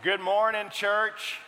[0.00, 1.40] Good morning, church.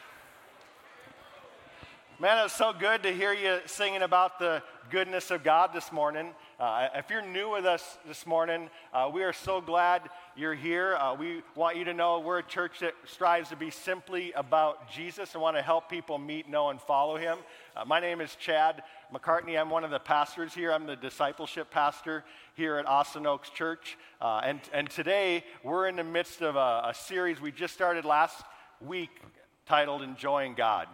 [2.19, 6.31] Man, it's so good to hear you singing about the goodness of God this morning.
[6.59, 10.03] Uh, if you're new with us this morning, uh, we are so glad
[10.35, 10.97] you're here.
[10.97, 14.91] Uh, we want you to know we're a church that strives to be simply about
[14.91, 17.39] Jesus and want to help people meet, know, and follow him.
[17.77, 18.83] Uh, my name is Chad
[19.13, 19.61] McCartney.
[19.61, 20.73] I'm one of the pastors here.
[20.73, 22.25] I'm the discipleship pastor
[22.55, 23.97] here at Austin Oaks Church.
[24.21, 28.05] Uh, and, and today, we're in the midst of a, a series we just started
[28.05, 28.43] last
[28.81, 29.11] week
[29.67, 30.87] titled Enjoying God.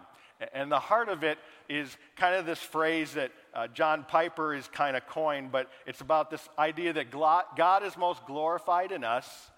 [0.53, 1.39] And the heart of it
[1.69, 6.03] is kind of this phrase that uh, John Piper is kind of coined, but it's
[6.03, 9.51] about this idea that God is most glorified in us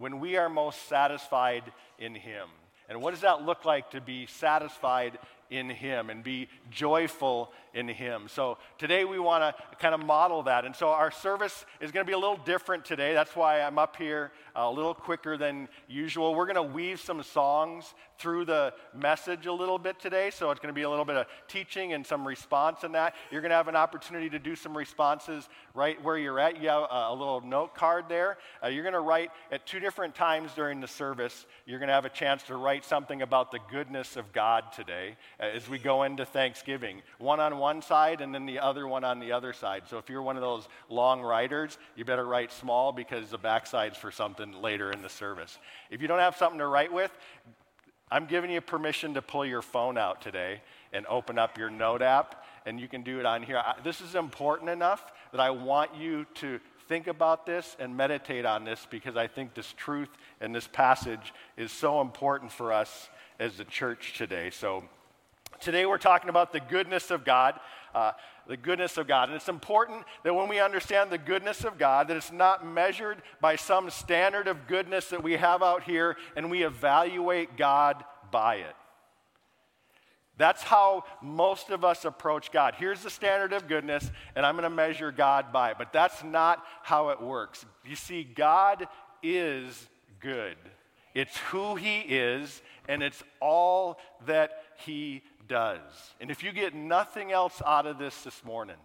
[0.00, 1.62] when we are most satisfied
[1.98, 2.48] in Him.
[2.88, 5.18] And what does that look like to be satisfied
[5.50, 8.28] in Him and be joyful in Him.
[8.28, 10.64] So today we want to kind of model that.
[10.64, 13.12] And so our service is going to be a little different today.
[13.12, 16.34] That's why I'm up here uh, a little quicker than usual.
[16.34, 20.30] We're going to weave some songs through the message a little bit today.
[20.30, 23.14] So it's going to be a little bit of teaching and some response in that.
[23.30, 26.60] You're going to have an opportunity to do some responses right where you're at.
[26.60, 28.38] You have a, little note card there.
[28.62, 31.46] Uh, you're going to write at two different times during the service.
[31.66, 35.16] You're going to have a chance to write something about the goodness of God today
[35.38, 37.02] uh, as we go into Thanksgiving.
[37.18, 39.84] One on one side and then the other one on the other side.
[39.88, 43.96] So if you're one of those long writers, you better write small because the backside's
[43.96, 45.58] for something later in the service.
[45.90, 47.12] If you don't have something to write with,
[48.10, 52.02] I'm giving you permission to pull your phone out today and open up your note
[52.02, 53.62] app, and you can do it on here.
[53.84, 56.58] This is important enough that I want you to
[56.88, 60.08] think about this and meditate on this because I think this truth
[60.40, 63.08] and this passage is so important for us
[63.38, 64.50] as the church today.
[64.50, 64.82] So,
[65.60, 67.60] today we're talking about the goodness of God.
[67.94, 68.10] Uh,
[68.50, 69.28] the goodness of God.
[69.28, 73.22] And it's important that when we understand the goodness of God, that it's not measured
[73.40, 78.56] by some standard of goodness that we have out here and we evaluate God by
[78.56, 78.74] it.
[80.36, 82.74] That's how most of us approach God.
[82.76, 85.78] Here's the standard of goodness, and I'm going to measure God by it.
[85.78, 87.64] But that's not how it works.
[87.86, 88.88] You see, God
[89.22, 89.86] is
[90.18, 90.56] good.
[91.14, 95.80] It's who He is, and it's all that He does.
[96.20, 98.76] And if you get nothing else out of this this morning,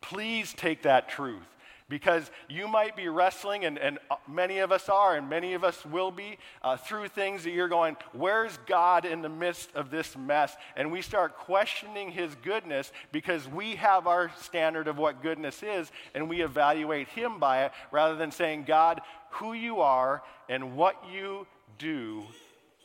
[0.00, 1.42] please take that truth
[1.88, 3.98] because you might be wrestling, and, and
[4.28, 7.66] many of us are, and many of us will be, uh, through things that you're
[7.66, 10.54] going, Where's God in the midst of this mess?
[10.76, 15.90] And we start questioning His goodness because we have our standard of what goodness is,
[16.14, 19.00] and we evaluate Him by it rather than saying, God,
[19.30, 21.48] who you are and what you
[21.78, 22.22] do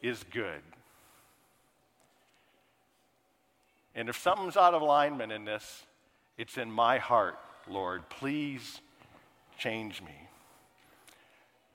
[0.02, 0.62] is good.
[3.96, 5.84] And if something's out of alignment in this,
[6.38, 8.10] it's in my heart, Lord.
[8.10, 8.82] Please
[9.58, 10.26] change me.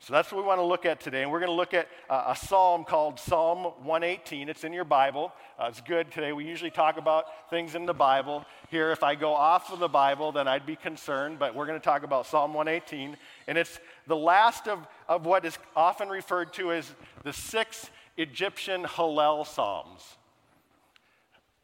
[0.02, 1.22] So that's what we want to look at today.
[1.22, 4.48] And we're going to look at uh, a psalm called Psalm 118.
[4.48, 5.30] It's in your Bible.
[5.58, 6.32] Uh, it's good today.
[6.32, 8.46] We usually talk about things in the Bible.
[8.70, 11.78] Here, if I go off of the Bible, then I'd be concerned, but we're going
[11.78, 13.14] to talk about Psalm 118.
[13.46, 16.90] And it's the last of, of what is often referred to as
[17.22, 20.16] the six Egyptian Hallel Psalms.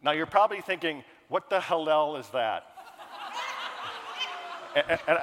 [0.02, 2.66] Now, you're probably thinking, what the Hallel is that?
[4.76, 5.18] and, and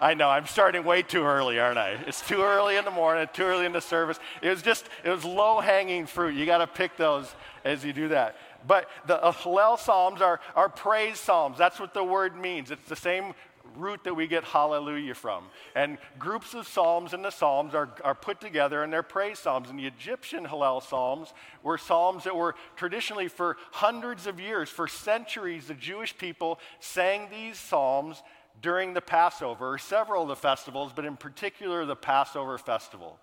[0.00, 1.90] I know, I'm starting way too early, aren't I?
[2.06, 4.18] It's too early in the morning, too early in the service.
[4.40, 6.34] It was just, it was low hanging fruit.
[6.34, 7.34] You got to pick those
[7.64, 8.36] as you do that.
[8.66, 11.58] But the Hallel Psalms are, are praise Psalms.
[11.58, 12.70] That's what the word means.
[12.70, 13.34] It's the same
[13.76, 15.44] root that we get hallelujah from.
[15.74, 19.70] And groups of psalms in the psalms are, are put together and they're praise psalms.
[19.70, 21.32] And the Egyptian Hallel psalms
[21.62, 27.28] were psalms that were traditionally for hundreds of years, for centuries, the Jewish people sang
[27.30, 28.22] these psalms
[28.62, 33.18] during the Passover, several of the festivals, but in particular the Passover festival.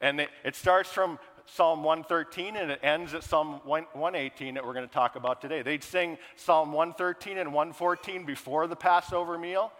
[0.00, 1.18] And it, it starts from
[1.54, 5.62] Psalm 113 and it ends at Psalm 118 that we're going to talk about today.
[5.62, 9.72] They'd sing Psalm 113 and 114 before the Passover meal,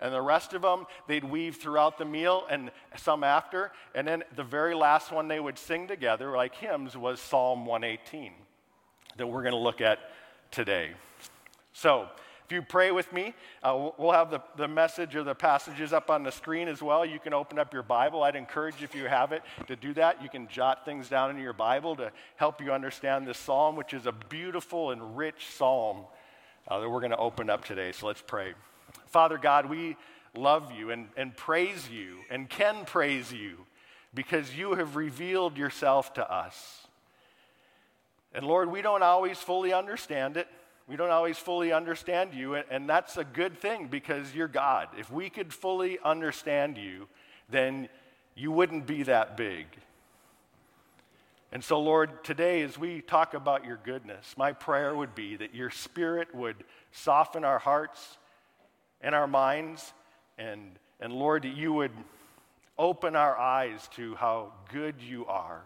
[0.00, 3.72] and the rest of them they'd weave throughout the meal and some after.
[3.94, 8.32] And then the very last one they would sing together, like hymns, was Psalm 118
[9.16, 9.98] that we're going to look at
[10.50, 10.90] today.
[11.72, 12.08] So,
[12.46, 13.34] if you pray with me,
[13.64, 17.04] uh, we'll have the, the message or the passages up on the screen as well.
[17.04, 18.22] You can open up your Bible.
[18.22, 20.22] I'd encourage if you have it to do that.
[20.22, 23.92] You can jot things down in your Bible to help you understand this psalm, which
[23.92, 26.04] is a beautiful and rich psalm
[26.68, 27.90] uh, that we're going to open up today.
[27.90, 28.54] So let's pray.
[29.08, 29.96] Father God, we
[30.36, 33.66] love you and, and praise you and can praise you
[34.14, 36.86] because you have revealed yourself to us.
[38.32, 40.46] And Lord, we don't always fully understand it.
[40.88, 44.88] We don't always fully understand you, and that's a good thing because you're God.
[44.96, 47.08] If we could fully understand you,
[47.50, 47.88] then
[48.36, 49.66] you wouldn't be that big.
[51.50, 55.54] And so, Lord, today as we talk about your goodness, my prayer would be that
[55.54, 56.56] your spirit would
[56.92, 58.18] soften our hearts
[59.00, 59.92] and our minds,
[60.38, 61.92] and, and Lord, that you would
[62.78, 65.62] open our eyes to how good you are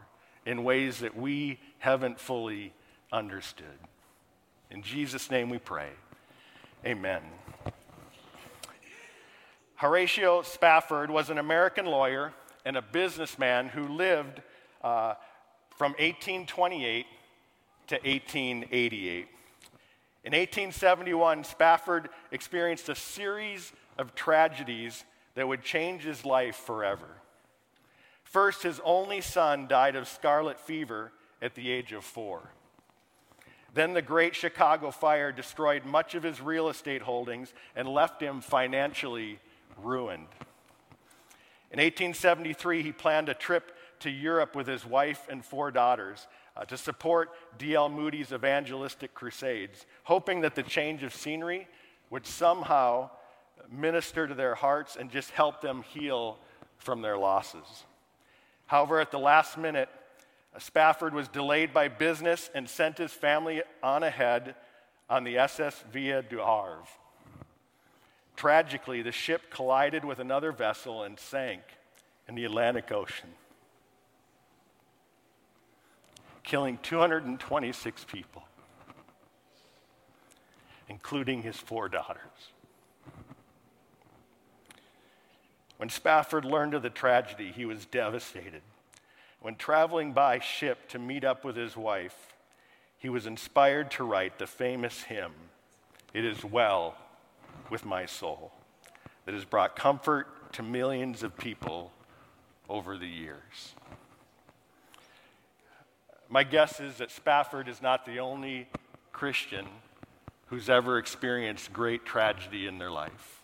[0.46, 2.72] in ways that we haven't fully
[3.12, 3.66] understood.
[4.70, 5.88] In Jesus' name we pray.
[6.86, 7.22] Amen.
[9.74, 12.32] Horatio Spafford was an American lawyer
[12.64, 14.42] and a businessman who lived
[14.82, 15.14] uh,
[15.76, 17.06] from 1828
[17.88, 19.28] to 1888.
[20.22, 27.08] In 1871, Spafford experienced a series of tragedies that would change his life forever.
[28.22, 31.10] First, his only son died of scarlet fever
[31.42, 32.50] at the age of four.
[33.74, 38.40] Then the Great Chicago Fire destroyed much of his real estate holdings and left him
[38.40, 39.38] financially
[39.82, 40.26] ruined.
[41.72, 46.26] In 1873, he planned a trip to Europe with his wife and four daughters
[46.56, 47.88] uh, to support D.L.
[47.88, 51.68] Moody's evangelistic crusades, hoping that the change of scenery
[52.08, 53.08] would somehow
[53.70, 56.38] minister to their hearts and just help them heal
[56.78, 57.84] from their losses.
[58.66, 59.88] However, at the last minute,
[60.58, 64.56] Spafford was delayed by business and sent his family on ahead
[65.08, 66.84] on the SS Ville du Havre.
[68.36, 71.62] Tragically, the ship collided with another vessel and sank
[72.28, 73.30] in the Atlantic Ocean
[76.42, 78.42] killing 226 people,
[80.88, 82.50] including his four daughters.
[85.76, 88.62] When Spafford learned of the tragedy, he was devastated.
[89.40, 92.34] When traveling by ship to meet up with his wife,
[92.98, 95.32] he was inspired to write the famous hymn,
[96.12, 96.96] It Is Well
[97.70, 98.52] with My Soul,
[99.24, 101.92] that has brought comfort to millions of people
[102.68, 103.74] over the years.
[106.28, 108.68] My guess is that Spafford is not the only
[109.10, 109.66] Christian
[110.46, 113.42] who's ever experienced great tragedy in their life.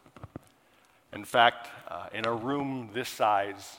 [1.12, 3.78] In fact, uh, in a room this size,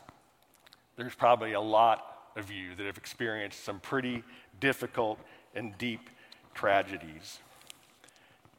[0.97, 2.03] there's probably a lot
[2.35, 4.23] of you that have experienced some pretty
[4.59, 5.19] difficult
[5.55, 6.09] and deep
[6.53, 7.39] tragedies.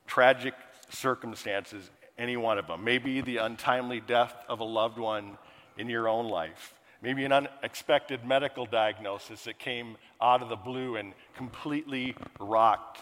[0.07, 0.55] Tragic
[0.89, 2.83] circumstances, any one of them.
[2.83, 5.37] Maybe the untimely death of a loved one
[5.77, 10.97] in your own life maybe an unexpected medical diagnosis that came out of the blue
[10.97, 12.99] and completely rocked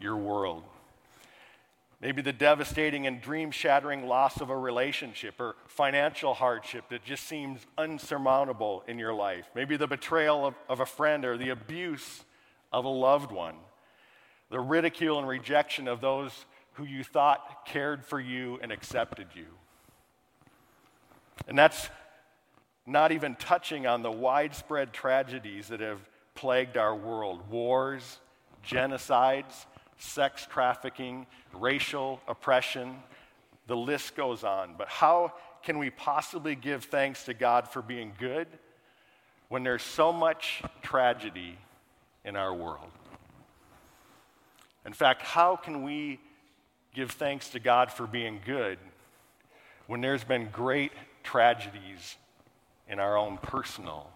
[0.00, 0.62] your world.
[2.00, 7.24] Maybe the devastating and dream shattering loss of a relationship or financial hardship that just
[7.24, 9.50] seems unsurmountable in your life.
[9.54, 12.24] Maybe the betrayal of, of, a friend or the abuse
[12.72, 13.56] of a loved one.
[14.50, 19.46] The ridicule and rejection of those who you thought cared for you and accepted you.
[21.48, 21.88] And that's
[22.86, 26.00] not even touching on the widespread tragedies that have
[26.36, 28.20] plagued our world wars,
[28.64, 29.66] genocides,
[29.98, 32.96] sex trafficking, racial oppression.
[33.66, 34.74] The list goes on.
[34.78, 38.46] But how can we possibly give thanks to God for being good
[39.48, 41.58] when there's so much tragedy
[42.24, 42.90] in our world?
[44.86, 46.20] In fact, how can we
[46.94, 48.78] give thanks to God for being good
[49.86, 50.92] when there's been great
[51.22, 52.16] tragedies
[52.88, 54.10] in our own personal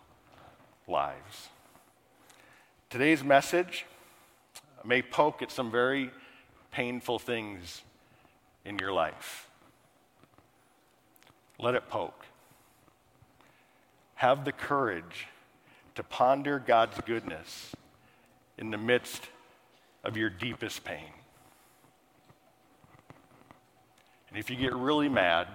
[0.89, 1.49] lives.
[2.91, 3.87] Today's message
[4.87, 6.11] may poke at some very
[6.71, 7.83] painful things
[8.65, 9.49] in your life.
[11.59, 12.27] Let it poke.
[14.15, 15.27] Have the courage
[15.95, 17.75] to ponder God's goodness
[18.59, 19.29] in the midst
[20.05, 21.13] of your deepest pain.
[24.29, 25.47] And if you get really mad,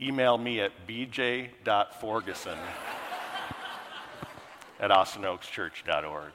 [0.00, 2.58] email me at bj.forgeson
[4.80, 6.32] at austinoakschurch.org.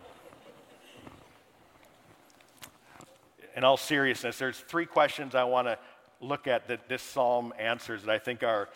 [3.56, 5.78] In all seriousness, there's three questions I want to
[6.22, 8.70] look at that this psalm answers that I think are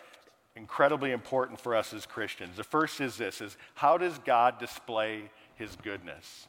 [0.56, 2.56] incredibly important for us as Christians.
[2.56, 6.46] The first is this is how does God display his goodness?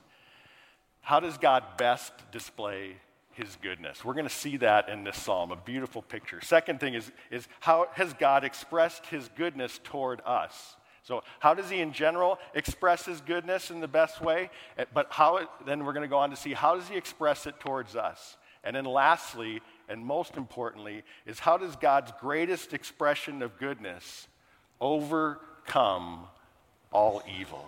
[1.02, 2.96] How does God best display
[3.34, 4.04] his goodness.
[4.04, 6.42] We're going to see that in this psalm, a beautiful picture.
[6.42, 10.76] Second thing is, is how has God expressed his goodness toward us?
[11.04, 14.50] So, how does he in general express his goodness in the best way?
[14.78, 17.48] Eh, but how, then we're going to go on to see how does he express
[17.48, 18.38] it towards us?
[18.64, 24.28] And then lastly, and most importantly, is how does God's greatest expression of goodness
[24.80, 26.26] overcome
[26.92, 27.68] all evil?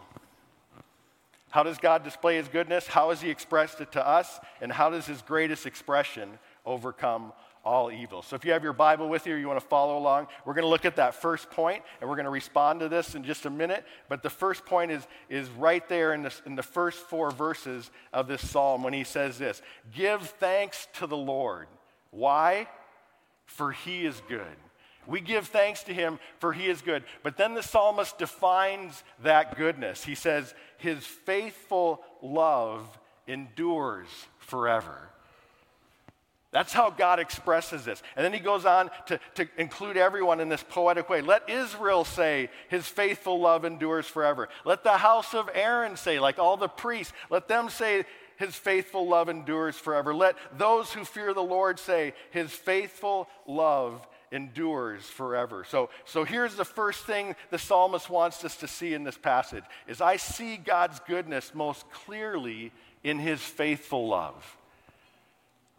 [1.49, 2.87] How does God display his goodness?
[2.87, 4.39] How has he expressed it to us?
[4.61, 8.21] And how does his greatest expression overcome all evil.
[8.21, 10.53] So if you have your Bible with you or you want to follow along, we're
[10.53, 13.23] going to look at that first point and we're going to respond to this in
[13.23, 13.85] just a minute.
[14.09, 17.89] But the first point is, is right there in, this, in the first four verses
[18.11, 19.61] of this psalm when he says this
[19.95, 21.67] Give thanks to the Lord.
[22.11, 22.67] Why?
[23.45, 24.45] For he is good.
[25.07, 27.03] We give thanks to him for he is good.
[27.23, 30.03] But then the psalmist defines that goodness.
[30.03, 32.87] He says, His faithful love
[33.27, 34.07] endures
[34.39, 35.09] forever.
[36.53, 38.03] That's how God expresses this.
[38.15, 41.19] And then he goes on to, to include everyone in this poetic way.
[41.21, 44.49] Let Israel say, His faithful love endures forever.
[44.63, 48.05] Let the house of Aaron say, like all the priests, let them say,
[48.37, 50.13] His faithful love endures forever.
[50.13, 55.63] Let those who fear the Lord say, His faithful love endures forever.
[55.67, 59.63] So, so here's the first thing the psalmist wants us to see in this passage
[59.87, 62.71] is I see God's goodness most clearly
[63.03, 64.57] in his faithful love.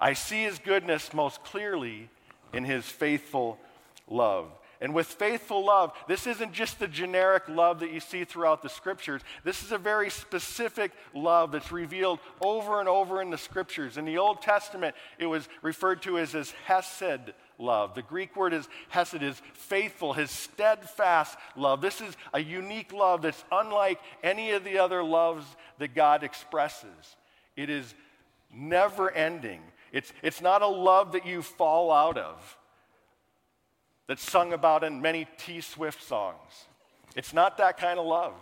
[0.05, 2.11] I see his goodness most clearly
[2.53, 3.59] in his faithful
[4.07, 4.49] love.
[4.83, 8.69] And with faithful love, this isn't just the generic love that you see throughout the
[8.69, 9.23] scriptures.
[9.45, 13.97] This is a very specific love that's revealed over and over in the scriptures.
[13.97, 17.95] In the Old Testament, it was referred to as his hesed love.
[17.95, 21.81] The Greek word is hesed, is faithful, his steadfast love.
[21.81, 25.47] This is a unique love that's unlike any of the other loves
[25.79, 27.17] that God expresses.
[27.57, 27.95] It is
[28.53, 29.63] never ending.
[29.95, 32.59] It's, it's not a love that you fall out of,
[34.09, 36.67] that's sung about in many T Swift songs.
[37.15, 38.35] It's not that kind of love.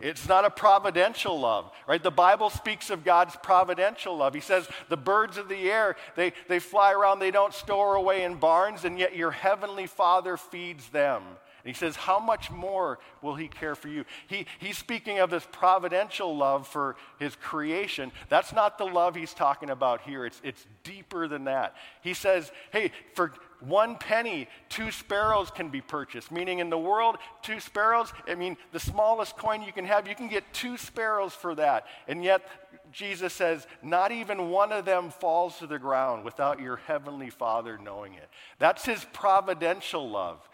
[0.00, 2.02] It's not a providential love, right?
[2.02, 4.34] The Bible speaks of God's providential love.
[4.34, 8.24] He says, the birds of the air, they, they fly around, they don't store away
[8.24, 11.22] in barns, and yet your heavenly Father feeds them.
[11.66, 14.04] He says, How much more will he care for you?
[14.26, 18.12] He, he's speaking of this providential love for his creation.
[18.28, 21.74] That's not the love he's talking about here, it's, it's deeper than that.
[22.00, 26.30] He says, Hey, for one penny, two sparrows can be purchased.
[26.30, 30.14] Meaning, in the world, two sparrows, I mean, the smallest coin you can have, you
[30.14, 31.86] can get two sparrows for that.
[32.06, 32.46] And yet,
[32.92, 37.78] Jesus says, not even one of them falls to the ground without your heavenly Father
[37.82, 38.28] knowing it.
[38.58, 40.48] That's his providential love.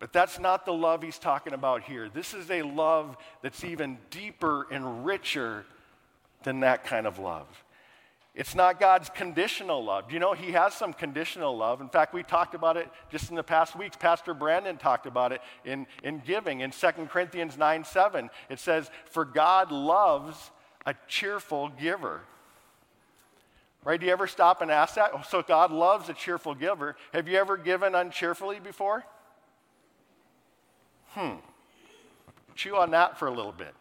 [0.00, 2.08] But that's not the love he's talking about here.
[2.08, 5.66] This is a love that's even deeper and richer
[6.42, 7.46] than that kind of love.
[8.34, 10.10] It's not God's conditional love.
[10.10, 11.82] You know, He has some conditional love.
[11.82, 13.96] In fact, we talked about it just in the past weeks.
[13.96, 16.60] Pastor Brandon talked about it in, in giving.
[16.60, 20.50] In 2 Corinthians 9 7, it says, For God loves
[20.86, 22.22] a cheerful giver.
[23.84, 24.00] Right?
[24.00, 25.10] Do you ever stop and ask that?
[25.12, 26.96] Oh, So God loves a cheerful giver.
[27.12, 29.04] Have you ever given uncheerfully before?
[31.10, 31.36] Hmm.
[32.54, 33.74] Chew on that for a little bit.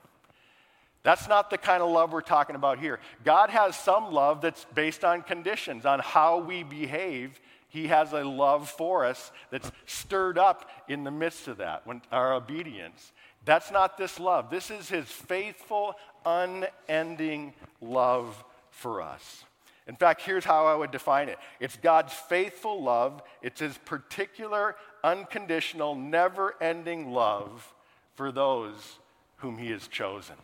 [1.04, 3.00] That's not the kind of love we're talking about here.
[3.24, 7.40] God has some love that's based on conditions, on how we behave.
[7.70, 12.02] He has a love for us that's stirred up in the midst of that, when
[12.12, 13.12] our obedience.
[13.46, 14.50] That's not this love.
[14.50, 15.96] This is his faithful,
[16.26, 19.46] unending love for us.
[19.90, 24.76] In fact, here's how I would define it it's God's faithful love, it's his particular,
[25.04, 27.74] unconditional, never ending love
[28.14, 29.00] for those
[29.38, 30.36] whom he has chosen.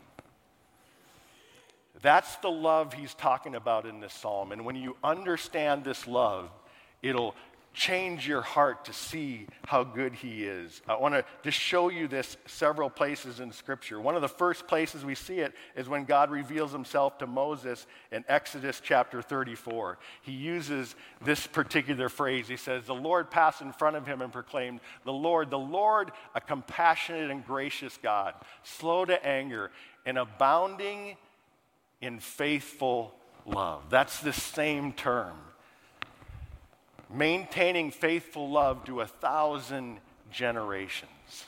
[2.02, 4.52] That's the love he's talking about in this psalm.
[4.52, 6.50] And when you understand this love,
[7.04, 7.36] it'll
[7.76, 10.82] change your heart to see how good he is.
[10.88, 14.00] I want to just show you this several places in Scripture.
[14.00, 17.86] One of the first places we see it is when God reveals himself to Moses
[18.12, 19.98] in Exodus chapter 34.
[20.22, 22.48] He uses this particular phrase.
[22.48, 26.12] He says, The Lord passed in front of him and proclaimed, The Lord, the Lord,
[26.34, 29.70] a compassionate and gracious God, slow to anger
[30.06, 31.18] and abounding
[32.00, 33.14] in faithful
[33.46, 33.90] love.
[33.90, 35.36] That's the same term
[37.10, 40.00] maintaining faithful love to a thousand
[40.32, 41.46] generations,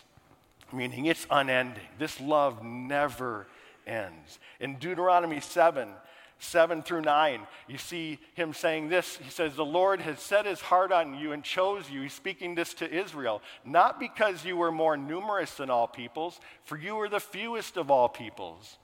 [0.71, 1.83] meaning it's unending.
[1.97, 3.47] This love never
[3.85, 4.39] ends.
[4.59, 5.89] In Deuteronomy 7,
[6.39, 9.17] 7 through 9, you see him saying this.
[9.17, 12.01] He says, The Lord has set his heart on you and chose you.
[12.01, 16.77] He's speaking this to Israel, not because you were more numerous than all peoples, for
[16.77, 18.77] you were the fewest of all peoples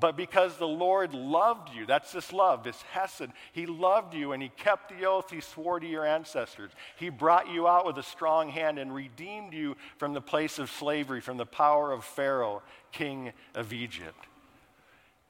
[0.00, 1.86] but because the Lord loved you.
[1.86, 3.28] That's this love, this Hesed.
[3.52, 6.70] He loved you and He kept the oath He swore to your ancestors.
[6.96, 10.70] He brought you out with a strong hand and redeemed you from the place of
[10.70, 14.26] slavery, from the power of Pharaoh, king of Egypt.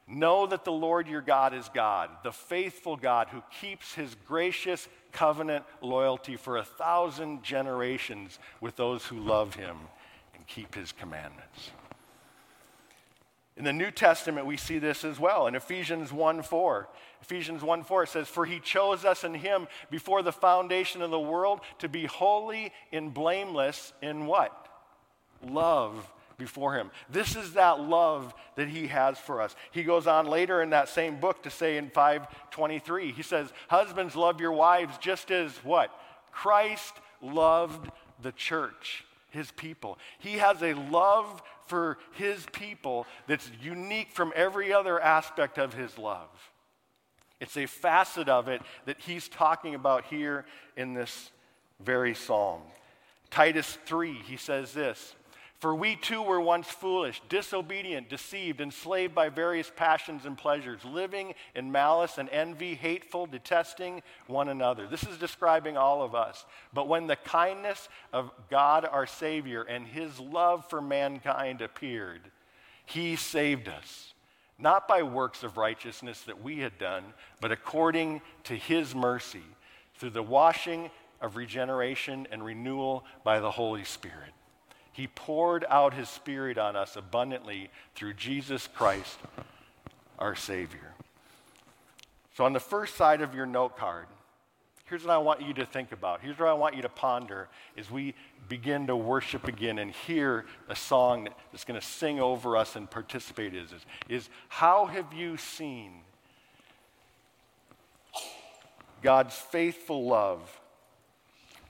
[0.07, 4.87] Know that the Lord your God is God, the faithful God who keeps His gracious
[5.11, 9.77] covenant loyalty for a thousand generations with those who love Him
[10.35, 11.71] and keep His commandments.
[13.55, 15.45] In the New Testament, we see this as well.
[15.45, 16.89] In Ephesians 1 4,
[17.21, 21.19] Ephesians 1 4 says, For he chose us in him before the foundation of the
[21.19, 24.67] world to be holy and blameless in what?
[25.45, 26.89] Love before him.
[27.09, 29.55] This is that love that he has for us.
[29.71, 34.15] He goes on later in that same book to say in 523, he says, Husbands,
[34.15, 35.91] love your wives just as what?
[36.31, 37.91] Christ loved
[38.21, 39.99] the church, his people.
[40.17, 45.97] He has a love for his people that's unique from every other aspect of his
[45.97, 46.29] love.
[47.39, 50.45] It's a facet of it that he's talking about here
[50.77, 51.31] in this
[51.79, 52.61] very psalm.
[53.29, 55.15] Titus 3, he says this
[55.63, 61.33] for we too were once foolish, disobedient, deceived, enslaved by various passions and pleasures, living
[61.55, 64.87] in malice and envy, hateful, detesting one another.
[64.87, 66.45] This is describing all of us.
[66.73, 72.23] But when the kindness of God our Savior and his love for mankind appeared,
[72.85, 74.13] he saved us,
[74.59, 77.05] not by works of righteousness that we had done,
[77.39, 79.45] but according to his mercy,
[79.95, 80.91] through the washing
[81.21, 84.33] of regeneration and renewal by the Holy Spirit.
[84.93, 89.17] He poured out his Spirit on us abundantly through Jesus Christ,
[90.19, 90.93] our Savior.
[92.35, 94.05] So, on the first side of your note card,
[94.85, 96.21] here's what I want you to think about.
[96.21, 98.13] Here's what I want you to ponder as we
[98.47, 102.89] begin to worship again and hear a song that's going to sing over us and
[102.89, 103.71] participate is,
[104.09, 106.01] is how have you seen
[109.01, 110.61] God's faithful love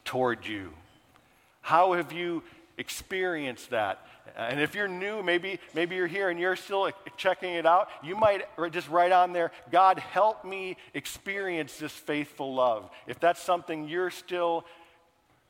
[0.03, 0.71] toward you?
[1.61, 2.43] How have you
[2.77, 4.05] experience that.
[4.35, 8.15] And if you're new, maybe, maybe you're here and you're still checking it out, you
[8.15, 12.89] might just write on there, God, help me experience this faithful love.
[13.05, 14.65] If that's something you're still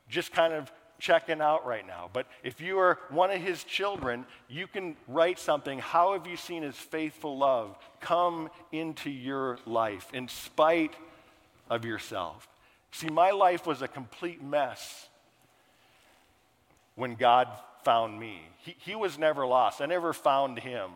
[0.10, 2.10] just kind of checking out right now.
[2.14, 5.80] But if you are one of his children, you can write something.
[5.80, 10.94] How have you seen his faithful love come into your life in spite
[11.70, 12.48] of yourself?
[12.92, 15.10] See, my life was a complete mess
[16.96, 17.48] when God
[17.84, 18.42] found me.
[18.58, 19.82] He, he was never lost.
[19.82, 20.92] I never found him.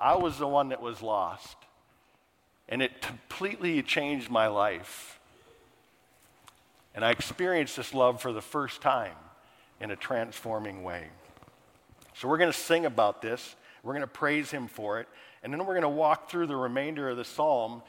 [0.00, 1.56] I was the one that was lost.
[2.68, 5.20] And it completely changed my life.
[6.94, 9.16] And I experienced this love for the first time
[9.80, 11.08] in a transforming way.
[12.14, 13.56] So we're going to sing about this.
[13.82, 15.08] We're going to praise him for it.
[15.42, 17.82] And then we're going to walk through the remainder of the psalm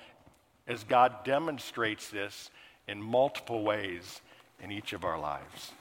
[0.67, 2.49] as God demonstrates this
[2.87, 4.21] in multiple ways
[4.59, 5.71] in each of our lives.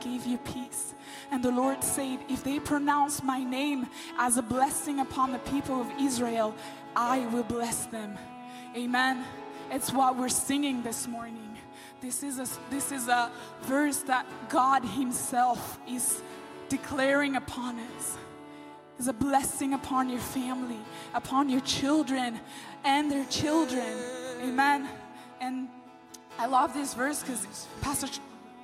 [0.00, 0.94] Give you peace.
[1.30, 3.86] And the Lord said, If they pronounce my name
[4.18, 6.54] as a blessing upon the people of Israel,
[6.96, 8.18] I will bless them.
[8.76, 9.24] Amen.
[9.70, 11.58] It's what we're singing this morning.
[12.00, 13.30] This is a, this is a
[13.62, 16.22] verse that God Himself is
[16.68, 18.16] declaring upon us
[19.00, 20.78] is a blessing upon your family,
[21.14, 22.38] upon your children
[22.84, 23.96] and their children.
[24.42, 24.86] Amen.
[25.40, 25.68] And
[26.38, 28.08] I love this verse because Pastor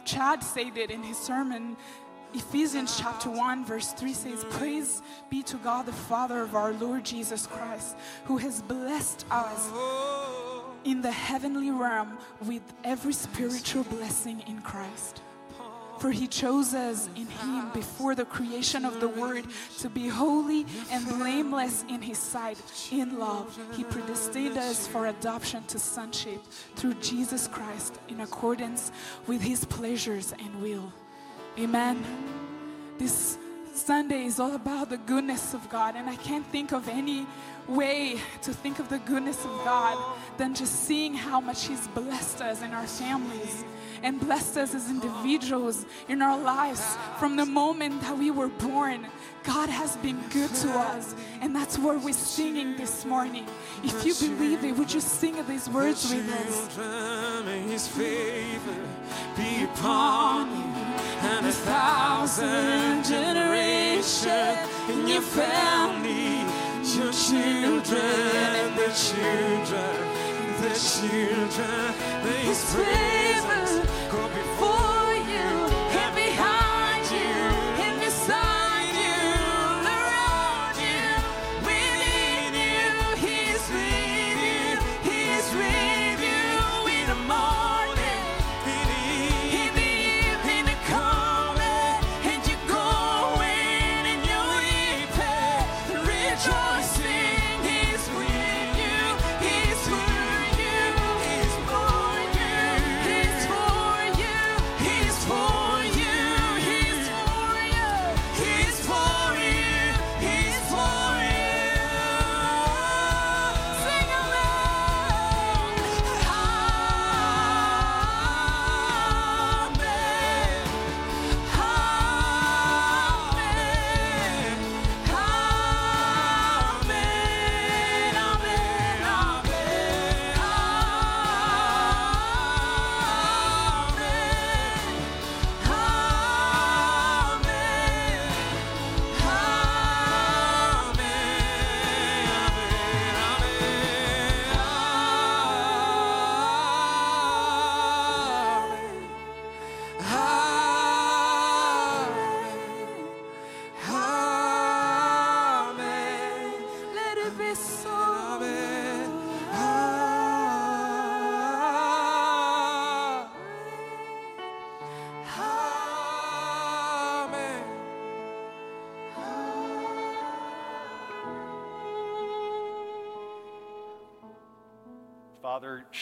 [0.07, 1.77] Chad said it in his sermon.
[2.33, 4.51] Ephesians chapter 1, verse 3 says, mm.
[4.53, 9.69] Praise be to God, the Father of our Lord Jesus Christ, who has blessed us
[9.73, 10.75] oh.
[10.85, 15.23] in the heavenly realm with every spiritual blessing in Christ.
[15.98, 19.46] For he chose us in him before the creation of the world
[19.78, 22.59] to be holy and blameless in his sight.
[22.92, 26.42] In love, he predestined us for adoption to sonship
[26.76, 28.92] through Jesus Christ in accordance
[29.26, 30.92] with his pleasures and will.
[31.59, 32.04] Amen.
[32.98, 33.38] This
[33.72, 37.26] Sunday is all about the goodness of God, and I can't think of any
[37.68, 42.40] way to think of the goodness of God than just seeing how much He's blessed
[42.40, 43.64] us in our families
[44.07, 49.05] and blessed us as individuals in our lives from the moment that we were born.
[49.42, 53.47] God has been good to us, and that's what we're singing this morning.
[53.83, 56.77] If you believe it, would you sing these words with us?
[56.77, 58.81] children, His favor
[59.37, 60.73] be upon you
[61.33, 64.25] and a thousand generations
[64.88, 66.47] in your family,
[66.97, 69.97] your children their children,
[70.61, 71.95] the children.
[72.25, 73.95] May His favor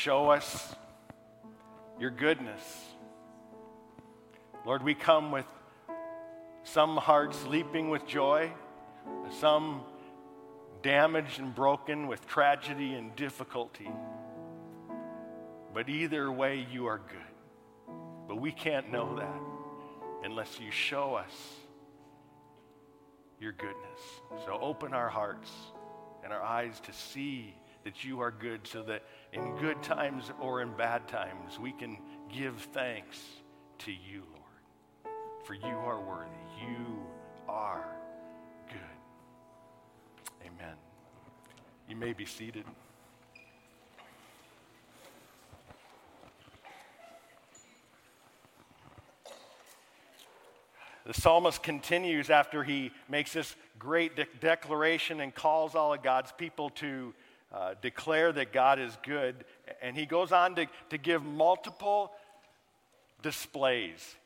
[0.04, 0.74] show us
[1.98, 2.60] your goodness.
[4.66, 5.46] Lord, we come with
[6.62, 8.52] some hearts leaping with joy,
[9.40, 9.80] some
[10.82, 13.90] damaged and broken with tragedy and difficulty.
[15.72, 17.96] But either way, you are good.
[18.28, 19.40] But we can't know that
[20.22, 21.32] unless you show us
[23.40, 24.00] your goodness.
[24.44, 25.50] So open our hearts
[26.22, 30.62] and our eyes to see that you are good so that in good times or
[30.62, 31.98] in bad times we can
[32.34, 33.18] give thanks
[33.78, 35.14] to you, Lord.
[35.44, 36.30] For you are worthy.
[36.66, 37.06] You
[37.46, 37.84] are
[38.68, 38.78] good.
[40.46, 40.76] Amen.
[41.88, 42.64] You may be seated.
[51.06, 56.32] The psalmist continues after he makes this great de- declaration and calls all of God's
[56.32, 57.12] people to
[57.54, 59.44] uh, declare that God is good.
[59.80, 62.10] And he goes on to, to give multiple
[63.22, 64.16] displays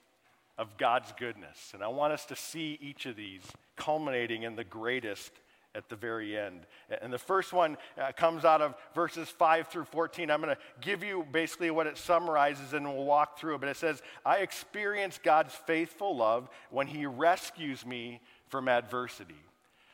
[0.57, 1.73] of God's goodness.
[1.75, 3.43] And I want us to see each of these
[3.77, 5.31] culminating in the greatest
[5.75, 6.61] at the very end.
[7.03, 10.31] And the first one uh, comes out of verses 5 through 14.
[10.31, 13.61] I'm going to give you basically what it summarizes and we'll walk through it.
[13.61, 19.37] But it says, I experience God's faithful love when He rescues me from adversity.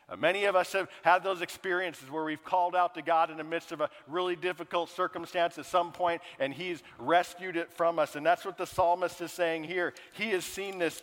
[0.09, 3.37] Uh, many of us have had those experiences where we've called out to God in
[3.37, 7.99] the midst of a really difficult circumstance at some point, and He's rescued it from
[7.99, 8.17] us.
[8.17, 9.95] And that's what the psalmist is saying here.
[10.13, 11.03] He has seen this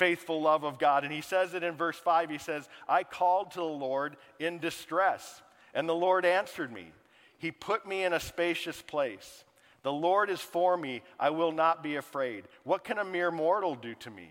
[0.00, 1.04] faithful love of God.
[1.04, 2.30] And he says it in verse 5.
[2.30, 5.42] He says, I called to the Lord in distress,
[5.74, 6.90] and the Lord answered me.
[7.36, 9.44] He put me in a spacious place.
[9.82, 11.02] The Lord is for me.
[11.18, 12.44] I will not be afraid.
[12.64, 14.30] What can a mere mortal do to me?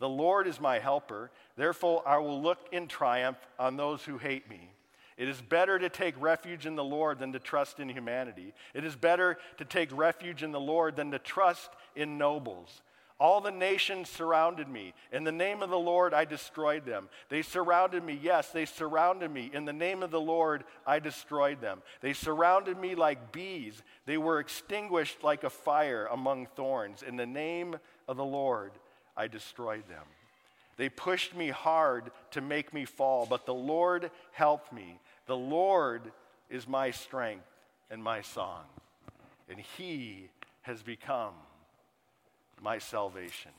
[0.00, 1.30] The Lord is my helper.
[1.56, 4.72] Therefore, I will look in triumph on those who hate me.
[5.16, 8.54] It is better to take refuge in the Lord than to trust in humanity.
[8.72, 12.80] It is better to take refuge in the Lord than to trust in nobles.
[13.18, 14.94] All the nations surrounded me.
[15.12, 17.10] In the name of the Lord, I destroyed them.
[17.28, 18.18] They surrounded me.
[18.22, 19.50] Yes, they surrounded me.
[19.52, 21.82] In the name of the Lord, I destroyed them.
[22.00, 23.82] They surrounded me like bees.
[24.06, 27.02] They were extinguished like a fire among thorns.
[27.02, 27.76] In the name
[28.08, 28.72] of the Lord,
[29.20, 30.06] I destroyed them.
[30.78, 34.98] They pushed me hard to make me fall, but the Lord helped me.
[35.26, 36.10] The Lord
[36.48, 37.44] is my strength
[37.90, 38.64] and my song,
[39.50, 40.30] and He
[40.62, 41.34] has become
[42.62, 43.50] my salvation.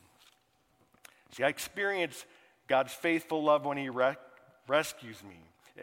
[1.32, 2.26] See, I experience
[2.68, 4.18] God's faithful love when He re-
[4.68, 5.38] rescues me.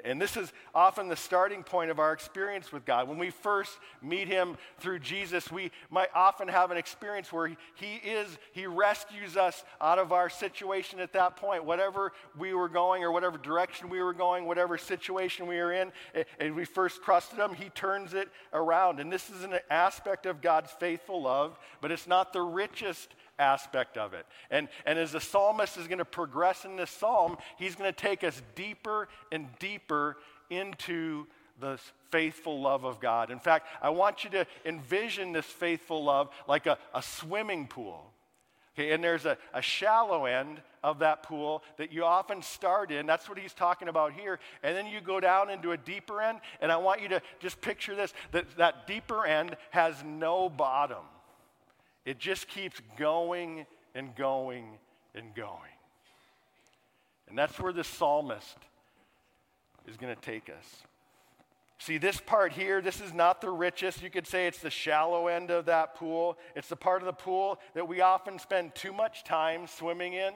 [0.05, 3.09] And this is often the starting point of our experience with God.
[3.09, 7.95] When we first meet Him through Jesus, we might often have an experience where He
[8.05, 11.65] is, He rescues us out of our situation at that point.
[11.65, 15.93] Whatever we were going, or whatever direction we were going, whatever situation we were in,
[16.39, 19.01] and we first trusted Him, He turns it around.
[19.01, 23.96] And this is an aspect of God's faithful love, but it's not the richest aspect
[23.96, 24.27] of it.
[24.51, 27.96] And, and as the psalmist is going to progress in this psalm, he's going to
[27.96, 30.16] take us deeper and deeper
[30.51, 31.27] into
[31.61, 31.79] the
[32.11, 33.31] faithful love of God.
[33.31, 38.12] In fact, I want you to envision this faithful love like a, a swimming pool.
[38.79, 43.07] Okay, and there's a, a shallow end of that pool that you often start in.
[43.07, 44.38] That's what he's talking about here.
[44.62, 46.38] And then you go down into a deeper end.
[46.61, 51.03] And I want you to just picture this that, that deeper end has no bottom.
[52.09, 54.79] It just keeps going and going
[55.14, 55.53] and going.
[57.29, 58.57] And that's where the psalmist
[59.87, 60.64] is going to take us.
[61.77, 64.03] See, this part here, this is not the richest.
[64.03, 66.38] You could say it's the shallow end of that pool.
[66.57, 70.33] It's the part of the pool that we often spend too much time swimming in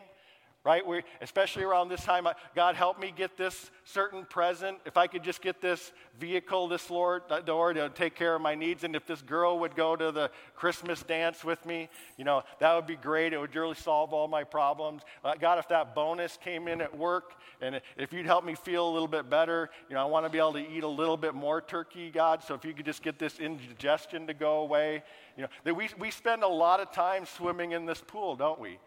[0.65, 0.87] right?
[0.87, 4.79] We, especially around this time, God help me get this certain present.
[4.87, 8.55] If I could just get this vehicle, this Lord, Lord to take care of my
[8.55, 12.45] needs, and if this girl would go to the Christmas dance with me, you know,
[12.61, 13.33] that would be great.
[13.33, 15.03] It would really solve all my problems.
[15.25, 18.89] Uh, God, if that bonus came in at work, and if you'd help me feel
[18.89, 21.17] a little bit better, you know, I want to be able to eat a little
[21.17, 22.43] bit more turkey, God.
[22.43, 25.03] So if you could just get this indigestion to go away,
[25.37, 28.61] you know, that we we spend a lot of time swimming in this pool, don't
[28.61, 28.79] we?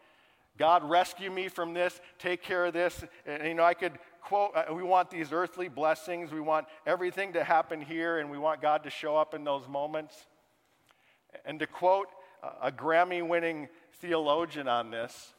[0.58, 3.04] God, rescue me from this, take care of this.
[3.26, 7.34] And, you know, I could quote, uh, we want these earthly blessings, we want everything
[7.34, 10.16] to happen here, and we want God to show up in those moments.
[11.46, 12.08] And to quote
[12.62, 13.68] a Grammy winning
[14.00, 15.34] theologian on this,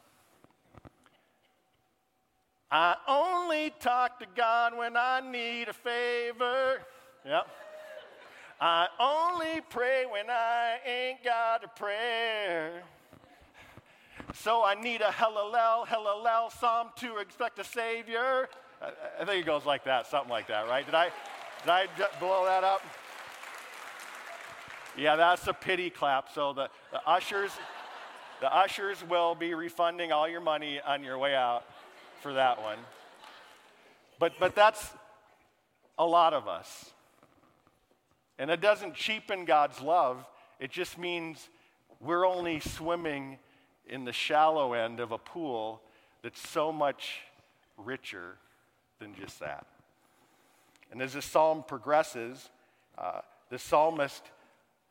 [2.69, 6.81] I only talk to God when I need a favor.
[7.25, 7.47] Yep.
[8.59, 12.83] I only pray when I ain't got a prayer.
[14.43, 18.47] So I need a hallel, hallel, Psalm 2, expect a Savior.
[19.19, 20.85] I think it goes like that, something like that, right?
[20.85, 21.05] Did I,
[21.63, 21.87] did I
[22.19, 22.81] blow that up?
[24.95, 26.31] Yeah, that's a pity clap.
[26.33, 27.51] So the, the ushers,
[28.39, 31.63] the ushers will be refunding all your money on your way out
[32.21, 32.77] for that one.
[34.19, 34.91] But, but that's
[35.97, 36.91] a lot of us.
[38.37, 40.23] And it doesn't cheapen God's love,
[40.59, 41.49] it just means
[41.99, 43.39] we're only swimming
[43.89, 45.81] in the shallow end of a pool
[46.23, 47.21] that's so much
[47.77, 48.35] richer
[48.99, 49.65] than just that.
[50.91, 52.49] And as the psalm progresses,
[52.97, 54.23] uh, the psalmist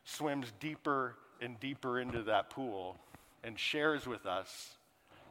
[0.04, 2.96] swims deeper and deeper into that pool
[3.42, 4.76] and shares with us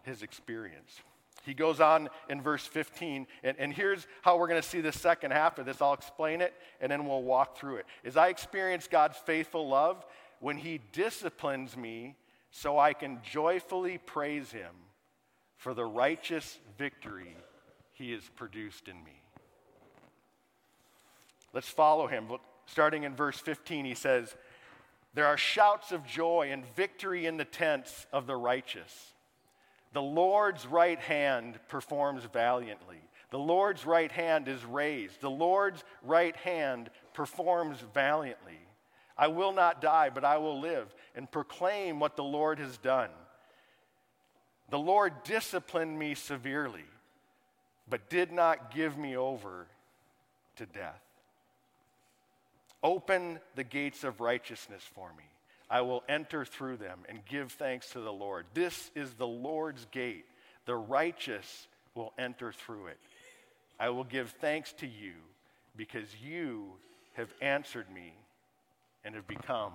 [0.03, 1.01] his experience.
[1.45, 4.91] He goes on in verse 15, and, and here's how we're going to see the
[4.91, 5.81] second half of this.
[5.81, 7.85] I'll explain it, and then we'll walk through it.
[8.03, 10.03] As I experience God's faithful love,
[10.39, 12.15] when He disciplines me
[12.55, 14.71] so I can joyfully praise Him
[15.57, 17.35] for the righteous victory
[17.91, 19.21] He has produced in me.
[21.51, 22.27] Let's follow Him.
[22.65, 24.37] Starting in verse 15, He says,
[25.13, 29.13] There are shouts of joy and victory in the tents of the righteous.
[29.91, 33.01] The Lord's right hand performs valiantly.
[33.31, 35.19] The Lord's right hand is raised.
[35.19, 38.64] The Lord's right hand performs valiantly.
[39.17, 43.09] I will not die, but I will live and proclaim what the Lord has done.
[44.69, 46.85] The Lord disciplined me severely,
[47.89, 49.67] but did not give me over
[50.57, 51.01] to death.
[52.83, 55.23] Open the gates of righteousness for me.
[55.69, 58.45] I will enter through them and give thanks to the Lord.
[58.53, 60.25] This is the Lord's gate.
[60.65, 62.97] The righteous will enter through it.
[63.79, 65.13] I will give thanks to you
[65.75, 66.73] because you
[67.13, 68.13] have answered me
[69.05, 69.71] and have become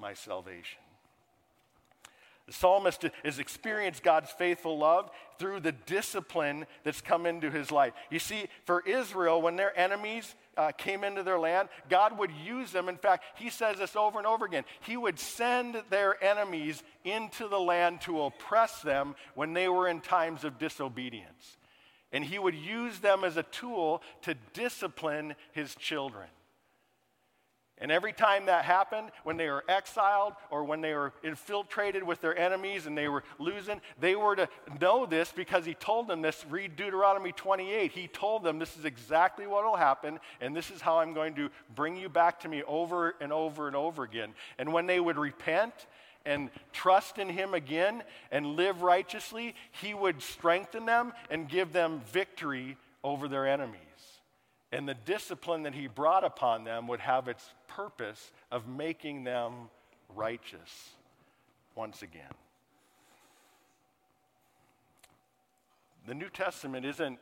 [0.00, 0.80] my salvation.
[2.46, 7.92] The psalmist has experienced God's faithful love through the discipline that's come into his life.
[8.10, 12.72] You see, for Israel, when their enemies uh, came into their land, God would use
[12.72, 12.88] them.
[12.88, 14.64] In fact, he says this over and over again.
[14.80, 20.00] He would send their enemies into the land to oppress them when they were in
[20.00, 21.58] times of disobedience.
[22.12, 26.28] And he would use them as a tool to discipline his children.
[27.80, 32.20] And every time that happened, when they were exiled or when they were infiltrated with
[32.20, 34.48] their enemies and they were losing, they were to
[34.80, 36.44] know this because he told them this.
[36.50, 37.92] Read Deuteronomy 28.
[37.92, 41.34] He told them, This is exactly what will happen, and this is how I'm going
[41.36, 44.34] to bring you back to me over and over and over again.
[44.58, 45.72] And when they would repent,
[46.26, 52.02] and trust in Him again and live righteously, He would strengthen them and give them
[52.12, 53.87] victory over their enemies.
[54.70, 59.70] And the discipline that he brought upon them would have its purpose of making them
[60.14, 60.90] righteous
[61.74, 62.34] once again.
[66.06, 67.18] The New Testament isn't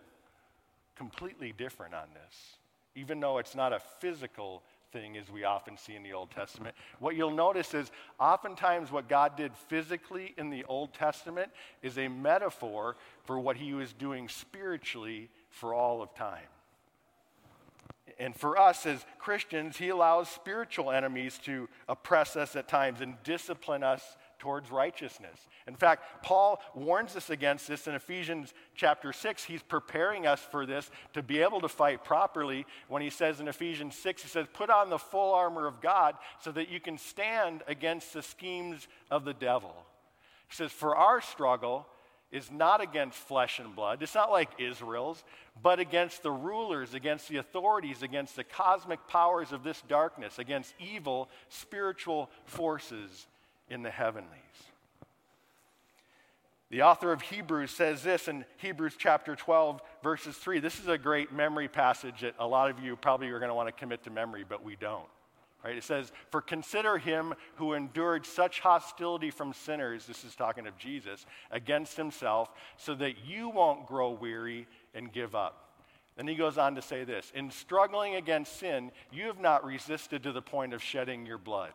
[0.96, 2.56] completely different on this,
[2.94, 6.74] even though it's not a physical thing as we often see in the Old Testament.
[7.00, 11.50] What you'll notice is oftentimes what God did physically in the Old Testament
[11.82, 16.46] is a metaphor for what he was doing spiritually for all of time
[18.18, 23.14] and for us as Christians, He allows spiritual enemies to oppress us at times and
[23.24, 25.48] discipline us towards righteousness.
[25.66, 29.44] In fact, Paul warns us against this in Ephesians chapter 6.
[29.44, 33.48] He's preparing us for this to be able to fight properly when he says in
[33.48, 36.98] Ephesians 6, he says, Put on the full armor of God so that you can
[36.98, 39.74] stand against the schemes of the devil.
[40.48, 41.86] He says, For our struggle,
[42.32, 44.02] is not against flesh and blood.
[44.02, 45.22] It's not like Israel's,
[45.62, 50.74] but against the rulers, against the authorities, against the cosmic powers of this darkness, against
[50.80, 53.26] evil spiritual forces
[53.70, 54.30] in the heavenlies.
[56.68, 60.58] The author of Hebrews says this in Hebrews chapter 12, verses 3.
[60.58, 63.54] This is a great memory passage that a lot of you probably are going to
[63.54, 65.06] want to commit to memory, but we don't.
[65.66, 65.76] Right?
[65.76, 70.78] It says, For consider him who endured such hostility from sinners, this is talking of
[70.78, 75.64] Jesus, against himself, so that you won't grow weary and give up.
[76.16, 80.22] Then he goes on to say this In struggling against sin, you have not resisted
[80.22, 81.72] to the point of shedding your blood.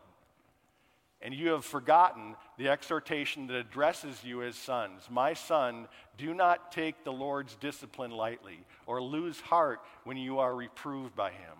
[1.21, 5.01] And you have forgotten the exhortation that addresses you as sons.
[5.09, 10.55] My son, do not take the Lord's discipline lightly, or lose heart when you are
[10.55, 11.57] reproved by him.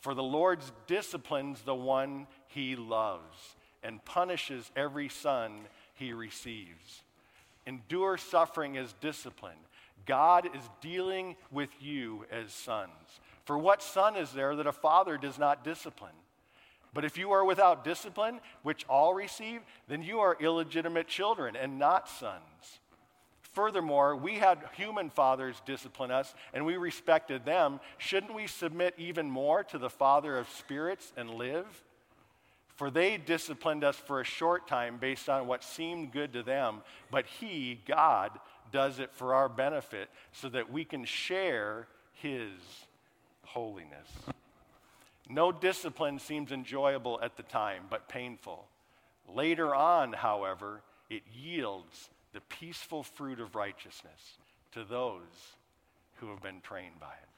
[0.00, 5.52] For the Lord disciplines the one he loves and punishes every son
[5.94, 7.02] he receives.
[7.66, 9.58] Endure suffering as discipline.
[10.06, 12.90] God is dealing with you as sons.
[13.44, 16.12] For what son is there that a father does not discipline?
[16.94, 21.78] But if you are without discipline, which all receive, then you are illegitimate children and
[21.78, 22.80] not sons.
[23.58, 27.80] Furthermore, we had human fathers discipline us and we respected them.
[27.96, 31.66] Shouldn't we submit even more to the Father of spirits and live?
[32.76, 36.82] For they disciplined us for a short time based on what seemed good to them,
[37.10, 38.30] but He, God,
[38.70, 42.52] does it for our benefit so that we can share His
[43.44, 44.08] holiness.
[45.28, 48.68] No discipline seems enjoyable at the time, but painful.
[49.26, 50.80] Later on, however,
[51.10, 54.38] it yields the peaceful fruit of righteousness
[54.72, 55.56] to those
[56.16, 57.28] who have been trained by it.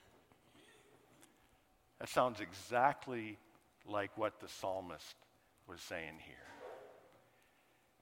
[2.00, 3.38] That sounds exactly
[3.86, 5.16] like what the psalmist
[5.68, 6.36] was saying here.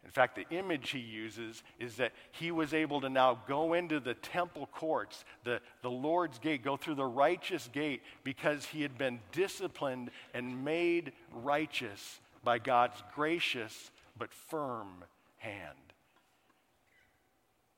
[0.04, 3.98] In fact, the image he uses is that he was able to now go into
[3.98, 8.96] the temple courts, the, the Lord's gate, go through the righteous gate because he had
[8.96, 15.04] been disciplined and made righteous by God's gracious but firm
[15.38, 15.87] hand.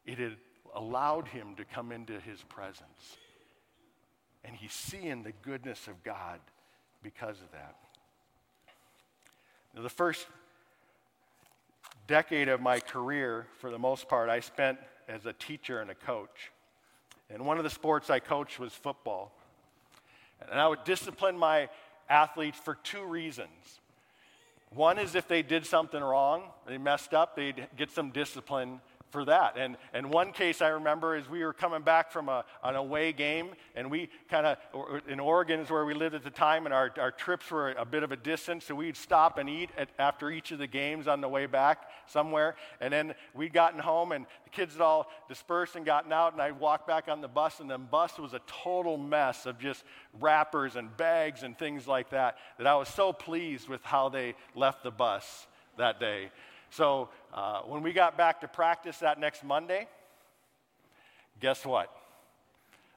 [0.06, 0.36] It had
[0.74, 3.16] allowed him to come into his presence.
[4.44, 6.40] And he's seeing the goodness of God
[7.02, 7.76] because of that.
[9.74, 10.26] Now, the first
[12.06, 14.78] decade of my career, for the most part, I spent
[15.08, 16.50] as a teacher and a coach.
[17.28, 19.32] And one of the sports I coached was football.
[20.50, 21.68] And I would discipline my
[22.08, 23.80] athletes for two reasons.
[24.70, 28.80] One is if they did something wrong, they messed up, they'd get some discipline
[29.10, 29.56] for that.
[29.58, 33.12] And, and one case I remember is we were coming back from a, an away
[33.12, 34.56] game, and we kind of,
[35.08, 37.84] in Oregon is where we lived at the time, and our, our trips were a
[37.84, 41.08] bit of a distance, so we'd stop and eat at, after each of the games
[41.08, 42.56] on the way back somewhere.
[42.80, 46.40] And then we'd gotten home, and the kids had all dispersed and gotten out, and
[46.40, 49.84] I walked back on the bus, and the bus was a total mess of just
[50.20, 54.34] wrappers and bags and things like that, that I was so pleased with how they
[54.54, 55.46] left the bus
[55.76, 56.30] that day.
[56.70, 59.88] So uh, when we got back to practice that next Monday,
[61.40, 61.94] guess what?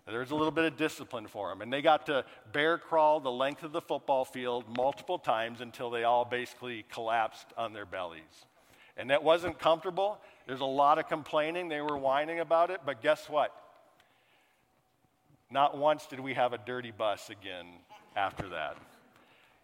[0.06, 1.62] There's a little bit of discipline for them.
[1.62, 5.90] And they got to bear crawl the length of the football field multiple times until
[5.90, 8.46] they all basically collapsed on their bellies.
[8.98, 10.20] And that wasn't comfortable.
[10.46, 11.70] There's a lot of complaining.
[11.70, 12.82] They were whining about it.
[12.86, 13.56] But guess what?
[15.50, 17.68] Not once did we have a dirty bus again
[18.16, 18.78] after that.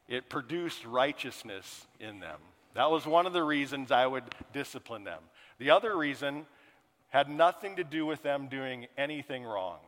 [0.07, 2.39] It produced righteousness in them.
[2.75, 5.21] That was one of the reasons I would discipline them.
[5.57, 6.45] The other reason
[7.09, 9.79] had nothing to do with them doing anything wrong.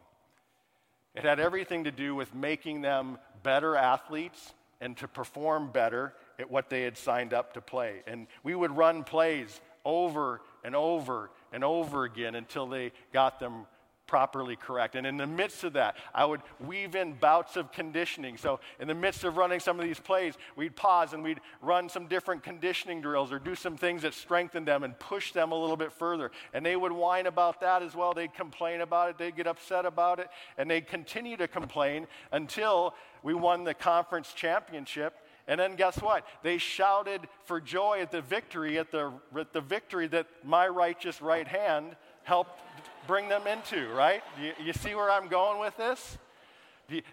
[1.13, 6.49] It had everything to do with making them better athletes and to perform better at
[6.49, 8.01] what they had signed up to play.
[8.07, 13.67] And we would run plays over and over and over again until they got them
[14.11, 14.95] properly correct.
[14.97, 18.35] And in the midst of that, I would weave in bouts of conditioning.
[18.35, 21.87] So, in the midst of running some of these plays, we'd pause and we'd run
[21.87, 25.55] some different conditioning drills or do some things that strengthened them and push them a
[25.55, 26.29] little bit further.
[26.53, 28.13] And they would whine about that as well.
[28.13, 32.93] They'd complain about it, they'd get upset about it, and they'd continue to complain until
[33.23, 35.25] we won the conference championship.
[35.47, 36.27] And then guess what?
[36.43, 41.21] They shouted for joy at the victory, at the, at the victory that my righteous
[41.21, 42.61] right hand helped
[43.07, 44.23] bring them into, right?
[44.41, 46.17] You, you see where I'm going with this?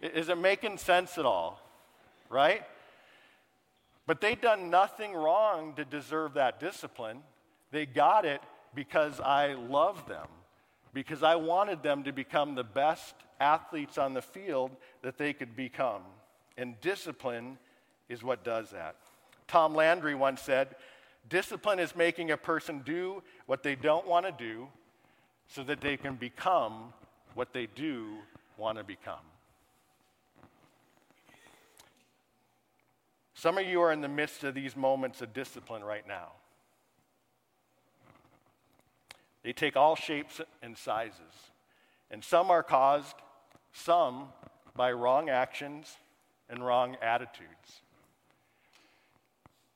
[0.03, 1.61] Is it making sense at all?
[2.29, 2.63] Right?
[4.07, 7.19] But they'd done nothing wrong to deserve that discipline.
[7.71, 8.41] They got it
[8.75, 10.27] because I loved them,
[10.93, 14.71] because I wanted them to become the best athletes on the field
[15.03, 16.03] that they could become.
[16.57, 17.59] And discipline
[18.09, 18.97] is what does that.
[19.47, 20.75] Tom Landry once said,
[21.29, 24.69] Discipline is making a person do what they don't want to do
[25.49, 26.93] so that they can become
[27.35, 28.19] what they do
[28.57, 29.15] want to become.
[33.35, 36.33] Some of you are in the midst of these moments of discipline right now.
[39.45, 41.21] They take all shapes and sizes.
[42.11, 43.15] And some are caused,
[43.73, 44.25] some
[44.75, 45.97] by wrong actions
[46.51, 47.83] and wrong attitudes.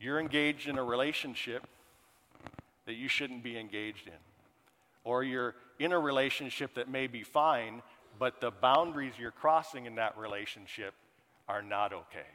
[0.01, 1.67] You're engaged in a relationship
[2.87, 4.32] that you shouldn't be engaged in
[5.05, 7.83] or you're in a relationship that may be fine,
[8.19, 10.95] but the boundaries you're crossing in that relationship
[11.49, 12.27] are not okay.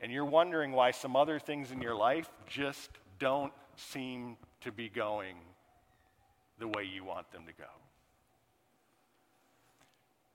[0.00, 4.88] And you're wondering why some other things in your life just don't seem to be
[4.88, 5.36] going
[6.58, 7.68] the way you want them to go.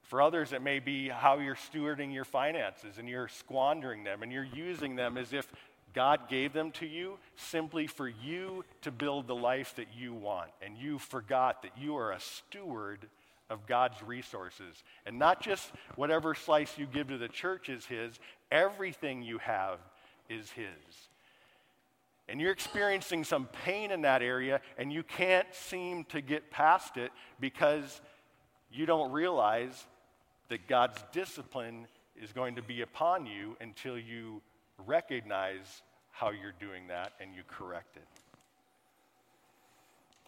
[0.04, 4.32] For others, it may be how you're stewarding your finances and you're squandering them and
[4.32, 5.52] you're using them as if
[5.94, 10.50] God gave them to you simply for you to build the life that you want.
[10.62, 13.08] And you forgot that you are a steward
[13.50, 14.84] of God's resources.
[15.06, 18.20] And not just whatever slice you give to the church is His,
[18.52, 19.80] everything you have
[20.30, 20.68] is His.
[22.28, 26.98] And you're experiencing some pain in that area, and you can't seem to get past
[26.98, 28.02] it because
[28.72, 29.86] you don't realize
[30.48, 31.86] that God's discipline
[32.22, 34.42] is going to be upon you until you
[34.86, 35.82] recognize
[36.12, 38.08] how you're doing that and you correct it.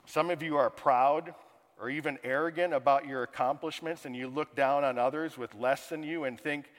[0.06, 1.34] Some of you are proud
[1.80, 6.04] or even arrogant about your accomplishments and you look down on others with less than
[6.04, 6.72] you and think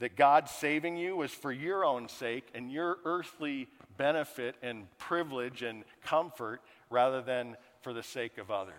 [0.00, 5.62] that God saving you was for your own sake and your earthly benefit and privilege
[5.62, 6.60] and comfort
[6.90, 8.74] rather than for the sake of others.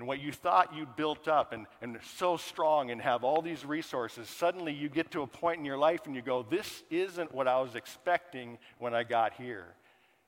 [0.00, 3.66] And what you thought you'd built up and, and so strong and have all these
[3.66, 7.34] resources, suddenly you get to a point in your life and you go, This isn't
[7.34, 9.66] what I was expecting when I got here.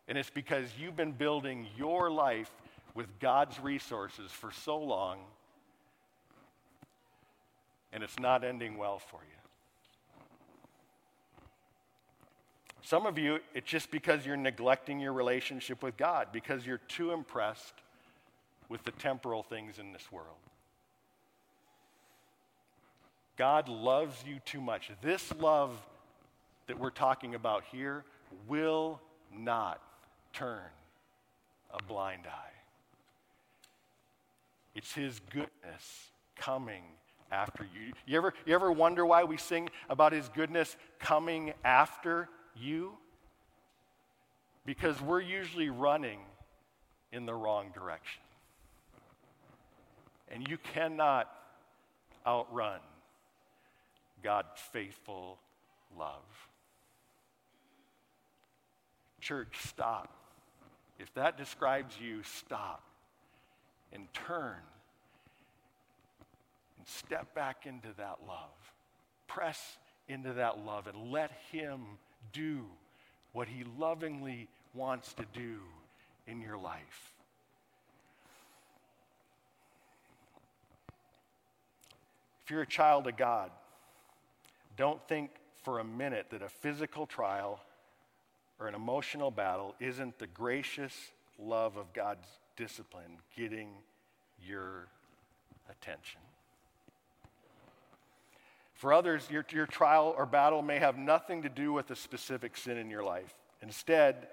[0.08, 2.50] And it's because you've been building your life
[2.94, 5.20] with God's resources for so long,
[7.94, 9.38] and it's not ending well for you.
[12.82, 17.12] Some of you, it's just because you're neglecting your relationship with God, because you're too
[17.12, 17.72] impressed
[18.72, 20.38] with the temporal things in this world.
[23.36, 24.90] God loves you too much.
[25.02, 25.76] This love
[26.68, 28.02] that we're talking about here
[28.48, 28.98] will
[29.30, 29.82] not
[30.32, 30.62] turn
[31.70, 32.54] a blind eye.
[34.74, 36.82] It's His goodness coming
[37.30, 37.92] after you.
[38.06, 42.92] You ever, you ever wonder why we sing about His goodness coming after you?
[44.64, 46.20] Because we're usually running
[47.12, 48.22] in the wrong direction.
[50.32, 51.28] And you cannot
[52.26, 52.80] outrun
[54.22, 55.38] God's faithful
[55.98, 56.48] love.
[59.20, 60.12] Church, stop.
[60.98, 62.82] If that describes you, stop
[63.92, 64.56] and turn
[66.78, 68.72] and step back into that love.
[69.28, 69.78] Press
[70.08, 71.82] into that love and let Him
[72.32, 72.64] do
[73.32, 75.58] what He lovingly wants to do
[76.26, 77.12] in your life.
[82.41, 83.50] If you're a child of God,
[84.76, 85.30] don't think
[85.64, 87.60] for a minute that a physical trial
[88.60, 90.92] or an emotional battle isn't the gracious
[91.38, 93.70] love of God's discipline getting
[94.46, 94.86] your
[95.70, 96.20] attention.
[98.74, 102.58] For others, your, your trial or battle may have nothing to do with a specific
[102.58, 103.32] sin in your life.
[103.62, 104.28] Instead,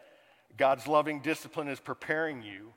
[0.57, 2.73] God's loving discipline is preparing you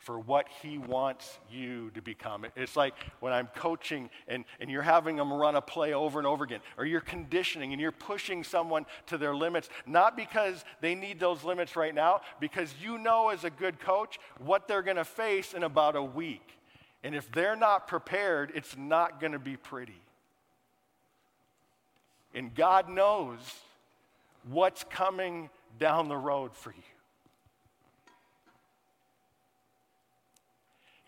[0.00, 2.46] for what he wants you to become.
[2.56, 6.26] It's like when I'm coaching and, and you're having them run a play over and
[6.26, 10.94] over again, or you're conditioning and you're pushing someone to their limits, not because they
[10.94, 14.96] need those limits right now, because you know as a good coach what they're going
[14.96, 16.56] to face in about a week.
[17.04, 20.00] And if they're not prepared, it's not going to be pretty.
[22.34, 23.38] And God knows
[24.48, 26.89] what's coming down the road for you.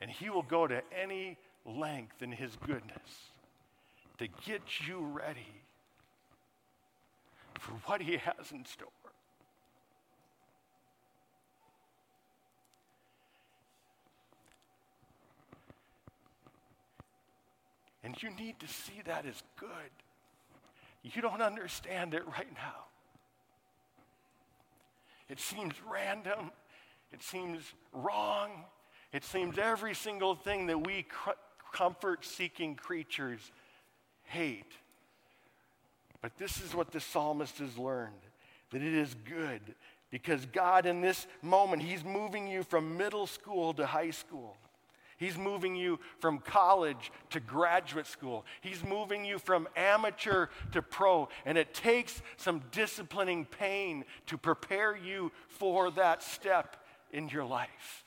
[0.02, 3.30] And He will go to any length in His goodness
[4.18, 5.62] to get you ready
[7.60, 8.88] for what He has in store.
[18.02, 19.70] And you need to see that as good.
[21.04, 22.86] You don't understand it right now.
[25.28, 26.50] It seems random.
[27.12, 28.64] It seems wrong.
[29.12, 31.06] It seems every single thing that we
[31.72, 33.50] comfort seeking creatures
[34.24, 34.72] hate.
[36.20, 38.14] But this is what the psalmist has learned
[38.70, 39.60] that it is good
[40.10, 44.56] because God, in this moment, He's moving you from middle school to high school.
[45.16, 48.44] He's moving you from college to graduate school.
[48.60, 51.28] He's moving you from amateur to pro.
[51.46, 56.76] And it takes some disciplining pain to prepare you for that step
[57.12, 58.04] in your life.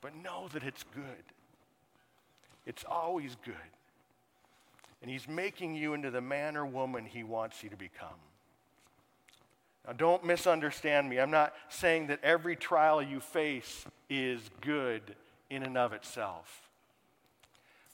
[0.00, 1.04] But know that it's good.
[2.66, 3.54] It's always good.
[5.02, 8.08] And He's making you into the man or woman He wants you to become.
[9.86, 11.18] Now, don't misunderstand me.
[11.18, 15.16] I'm not saying that every trial you face is good
[15.48, 16.68] in and of itself.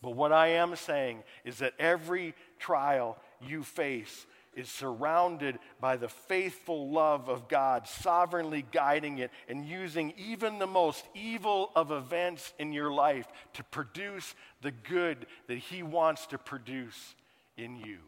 [0.02, 4.26] But what I am saying is that every trial you face
[4.56, 10.66] is surrounded by the faithful love of God, sovereignly guiding it and using even the
[10.66, 16.38] most evil of events in your life to produce the good that He wants to
[16.38, 17.14] produce
[17.56, 17.98] in you.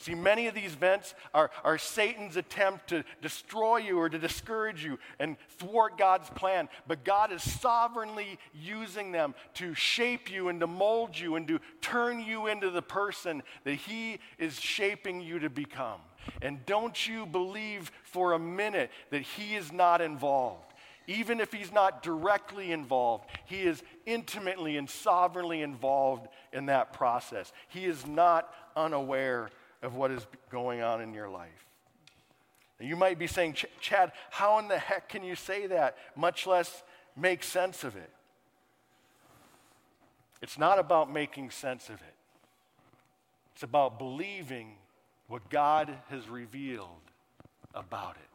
[0.00, 4.82] See, many of these events are, are Satan's attempt to destroy you or to discourage
[4.82, 6.70] you and thwart God's plan.
[6.88, 11.60] But God is sovereignly using them to shape you and to mold you and to
[11.82, 16.00] turn you into the person that He is shaping you to become.
[16.40, 20.72] And don't you believe for a minute that He is not involved.
[21.06, 27.52] Even if he's not directly involved, he is intimately and sovereignly involved in that process.
[27.68, 29.50] He is not unaware
[29.82, 31.66] of what is going on in your life.
[32.80, 36.82] You might be saying, Chad, how in the heck can you say that, much less
[37.14, 38.10] make sense of it?
[40.40, 42.14] It's not about making sense of it,
[43.54, 44.76] it's about believing
[45.28, 46.88] what God has revealed
[47.74, 48.30] about it.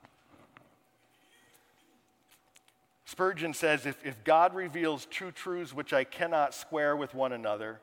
[3.06, 7.80] Spurgeon says if, if God reveals two truths which I cannot square with one another,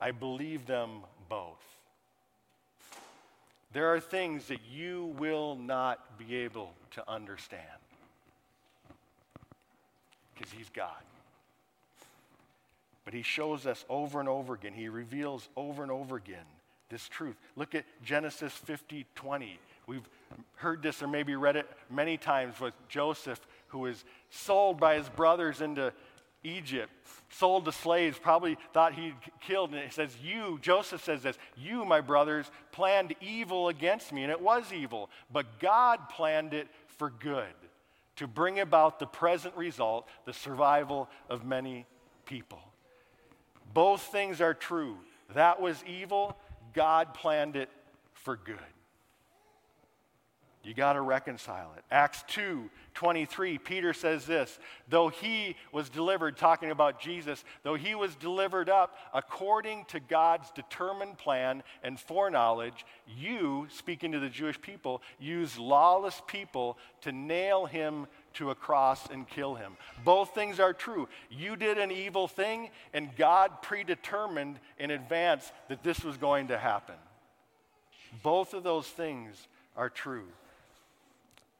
[0.00, 1.69] I believe them both.
[3.72, 7.62] There are things that you will not be able to understand
[10.34, 11.02] because He's God.
[13.04, 16.46] But He shows us over and over again, He reveals over and over again
[16.90, 17.36] this truth.
[17.56, 19.58] Look at Genesis 50 20.
[19.86, 20.08] We've
[20.56, 25.08] heard this or maybe read it many times with Joseph, who was sold by his
[25.08, 25.92] brothers into
[26.42, 26.90] Egypt,
[27.28, 29.70] sold to slaves, probably thought he'd killed.
[29.70, 34.22] And it says, You, Joseph says this, you, my brothers, planned evil against me.
[34.22, 36.68] And it was evil, but God planned it
[36.98, 37.44] for good
[38.16, 41.86] to bring about the present result, the survival of many
[42.26, 42.60] people.
[43.72, 44.98] Both things are true.
[45.34, 46.36] That was evil,
[46.74, 47.70] God planned it
[48.12, 48.58] for good.
[50.62, 51.84] You got to reconcile it.
[51.90, 54.58] Acts 2 23, Peter says this
[54.88, 60.50] though he was delivered, talking about Jesus, though he was delivered up according to God's
[60.50, 67.64] determined plan and foreknowledge, you, speaking to the Jewish people, use lawless people to nail
[67.64, 69.78] him to a cross and kill him.
[70.04, 71.08] Both things are true.
[71.30, 76.58] You did an evil thing, and God predetermined in advance that this was going to
[76.58, 76.96] happen.
[78.22, 80.26] Both of those things are true.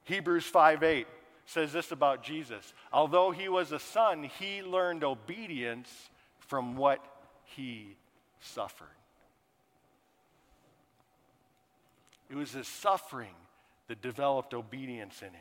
[0.05, 1.07] Hebrews 5 8
[1.45, 7.03] says this about Jesus Although he was a son, he learned obedience from what
[7.43, 7.95] he
[8.39, 8.87] suffered.
[12.29, 13.35] It was his suffering
[13.87, 15.35] that developed obedience in him.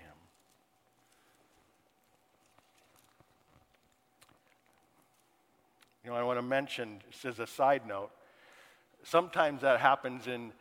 [6.05, 8.11] You know, I want to mention, just as a side note,
[9.05, 10.53] sometimes that happens in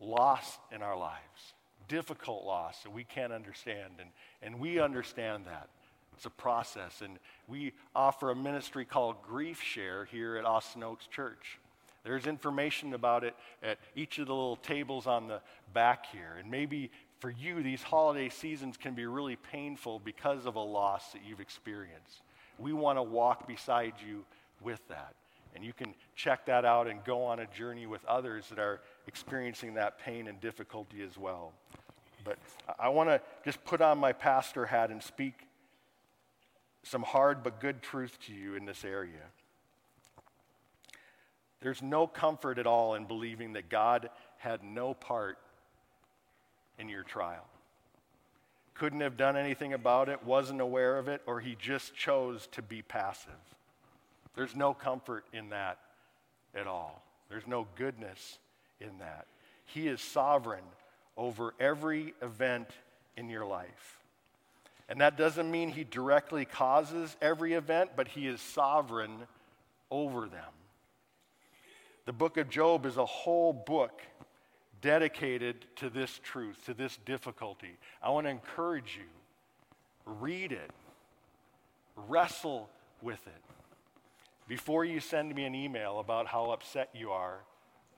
[0.00, 1.54] loss in our lives
[1.90, 3.94] difficult loss that we can't understand.
[3.98, 4.10] And,
[4.42, 5.68] and we understand that.
[6.16, 7.02] It's a process.
[7.02, 7.18] And
[7.48, 11.58] we offer a ministry called Grief Share here at Austin Oaks Church.
[12.04, 15.40] There's information about it at each of the little tables on the
[15.74, 16.36] back here.
[16.38, 21.12] And maybe for you, these holiday seasons can be really painful because of a loss
[21.12, 22.22] that you've experienced.
[22.58, 24.24] We want to walk beside you
[24.62, 25.14] with that.
[25.54, 28.80] And you can check that out and go on a journey with others that are
[29.06, 31.52] experiencing that pain and difficulty as well.
[32.24, 32.38] But
[32.78, 35.46] I want to just put on my pastor hat and speak
[36.82, 39.22] some hard but good truth to you in this area.
[41.60, 44.08] There's no comfort at all in believing that God
[44.38, 45.38] had no part
[46.78, 47.44] in your trial.
[48.74, 52.62] Couldn't have done anything about it, wasn't aware of it, or he just chose to
[52.62, 53.32] be passive.
[54.34, 55.78] There's no comfort in that
[56.54, 57.02] at all.
[57.28, 58.38] There's no goodness
[58.80, 59.26] in that.
[59.66, 60.64] He is sovereign
[61.16, 62.68] over every event
[63.16, 64.00] in your life.
[64.88, 69.12] And that doesn't mean he directly causes every event, but he is sovereign
[69.90, 70.52] over them.
[72.06, 74.02] The book of Job is a whole book
[74.80, 77.76] dedicated to this truth, to this difficulty.
[78.02, 79.06] I want to encourage you
[80.06, 80.70] read it,
[82.08, 82.68] wrestle
[83.02, 83.42] with it.
[84.48, 87.38] Before you send me an email about how upset you are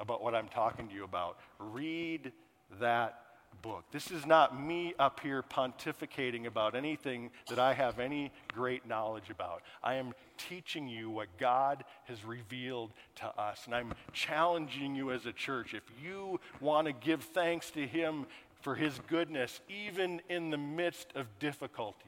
[0.00, 2.32] about what I'm talking to you about, read
[2.80, 3.22] that
[3.62, 3.84] book.
[3.92, 9.30] This is not me up here pontificating about anything that I have any great knowledge
[9.30, 9.62] about.
[9.82, 13.62] I am teaching you what God has revealed to us.
[13.66, 15.74] And I'm challenging you as a church.
[15.74, 18.26] If you want to give thanks to Him
[18.60, 22.02] for His goodness, even in the midst of difficulties,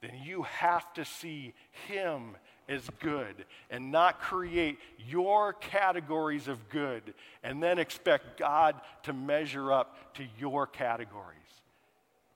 [0.00, 1.54] then you have to see
[1.88, 2.36] Him
[2.68, 9.72] as good and not create your categories of good and then expect God to measure
[9.72, 11.38] up to your categories.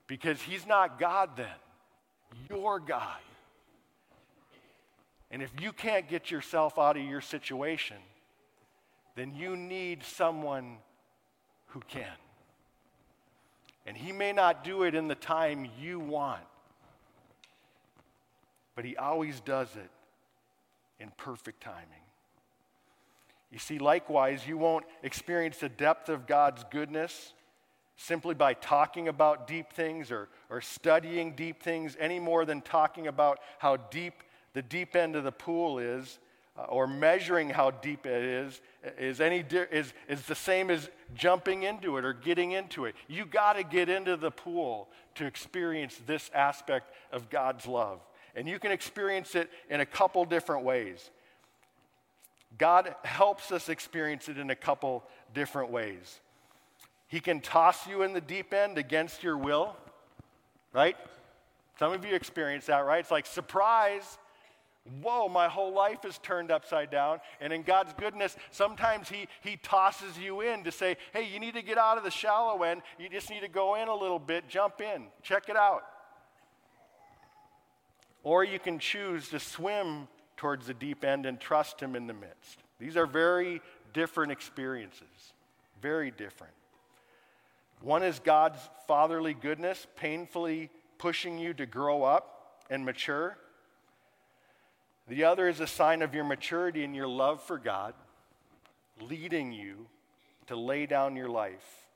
[0.07, 1.47] Because He's not God then,
[2.49, 3.17] you're God.
[5.31, 7.97] And if you can't get yourself out of your situation,
[9.15, 10.77] then you need someone
[11.67, 12.05] who can.
[13.85, 16.43] And He may not do it in the time you want,
[18.75, 19.89] but He always does it
[20.99, 22.03] in perfect timing.
[23.51, 27.33] You see, likewise, you won't experience the depth of God's goodness
[27.95, 33.07] simply by talking about deep things or, or studying deep things any more than talking
[33.07, 34.13] about how deep
[34.53, 36.19] the deep end of the pool is
[36.57, 38.61] uh, or measuring how deep it is
[38.97, 42.95] is, any is, is the same as jumping into it or getting into it.
[43.07, 47.99] You got to get into the pool to experience this aspect of God's love.
[48.39, 51.09] And you can experience it in a couple different ways.
[52.57, 56.21] God helps us experience it in a couple different ways.
[57.09, 59.75] He can toss you in the deep end against your will,
[60.71, 60.95] right?
[61.79, 63.01] Some of you experience that, right?
[63.01, 64.17] It's like, surprise,
[65.01, 67.19] whoa, my whole life is turned upside down.
[67.41, 71.55] And in God's goodness, sometimes he, he tosses you in to say, hey, you need
[71.55, 72.83] to get out of the shallow end.
[72.97, 75.83] You just need to go in a little bit, jump in, check it out.
[78.23, 80.07] Or you can choose to swim
[80.37, 82.59] towards the deep end and trust Him in the midst.
[82.79, 83.61] These are very
[83.93, 85.33] different experiences,
[85.81, 86.53] very different.
[87.81, 93.37] One is God's fatherly goodness, painfully pushing you to grow up and mature.
[95.07, 97.93] The other is a sign of your maturity and your love for God,
[99.01, 99.87] leading you
[100.47, 101.87] to lay down your life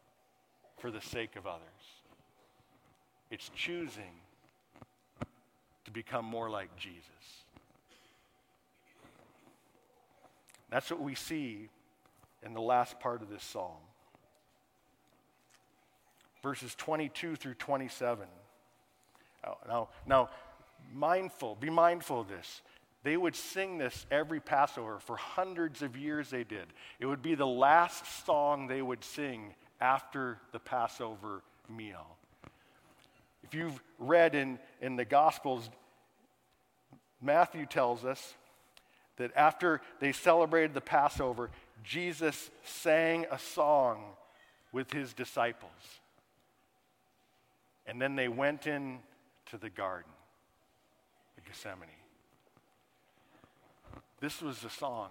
[0.78, 1.62] for the sake of others.
[3.30, 4.23] It's choosing
[5.86, 7.04] to become more like Jesus.
[10.70, 11.70] That's what we see
[12.44, 13.78] in the last part of this psalm.
[16.42, 18.28] Verses 22 through 27.
[19.68, 20.30] Now, now,
[20.94, 22.62] mindful, be mindful of this.
[23.04, 25.00] They would sing this every Passover.
[25.00, 26.66] For hundreds of years, they did.
[27.00, 32.18] It would be the last song they would sing after the Passover meal.
[33.44, 35.70] If you've read in, in the Gospels,
[37.22, 38.36] Matthew tells us
[39.18, 41.50] that after they celebrated the Passover,
[41.84, 44.04] Jesus sang a song
[44.72, 45.72] with his disciples.
[47.86, 49.00] And then they went in
[49.52, 50.12] to the garden,
[51.36, 51.90] the Gethsemane.
[54.20, 55.10] This was the song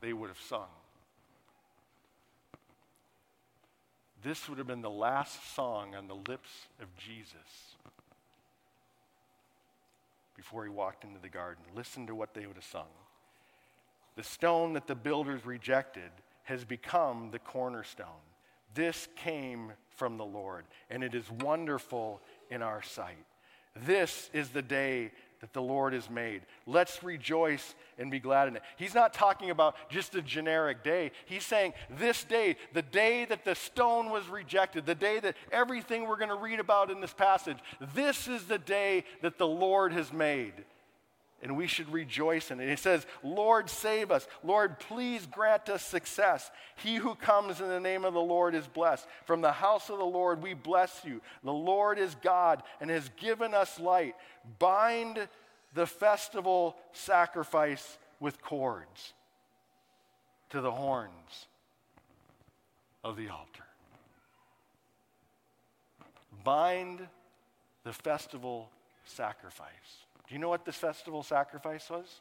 [0.00, 0.68] they would have sung.
[4.22, 6.50] This would have been the last song on the lips
[6.80, 7.76] of Jesus
[10.36, 11.62] before he walked into the garden.
[11.74, 12.88] Listen to what they would have sung.
[14.16, 16.10] The stone that the builders rejected
[16.44, 18.06] has become the cornerstone.
[18.74, 23.24] This came from the Lord, and it is wonderful in our sight.
[23.74, 26.42] This is the day that the Lord has made.
[26.66, 28.62] Let's rejoice and be glad in it.
[28.76, 31.12] He's not talking about just a generic day.
[31.26, 36.06] He's saying this day, the day that the stone was rejected, the day that everything
[36.06, 37.58] we're going to read about in this passage,
[37.94, 40.52] this is the day that the Lord has made
[41.42, 42.68] and we should rejoice in it.
[42.68, 44.26] He says, Lord, save us.
[44.44, 46.50] Lord, please grant us success.
[46.76, 49.06] He who comes in the name of the Lord is blessed.
[49.24, 51.20] From the house of the Lord, we bless you.
[51.42, 54.14] The Lord is God and has given us light.
[54.58, 55.28] Bind
[55.74, 59.14] the festival sacrifice with cords
[60.50, 61.46] to the horns
[63.02, 63.64] of the altar.
[66.44, 67.06] Bind
[67.84, 68.68] the festival
[69.04, 70.04] sacrifice.
[70.30, 72.20] Do you know what this festival sacrifice was?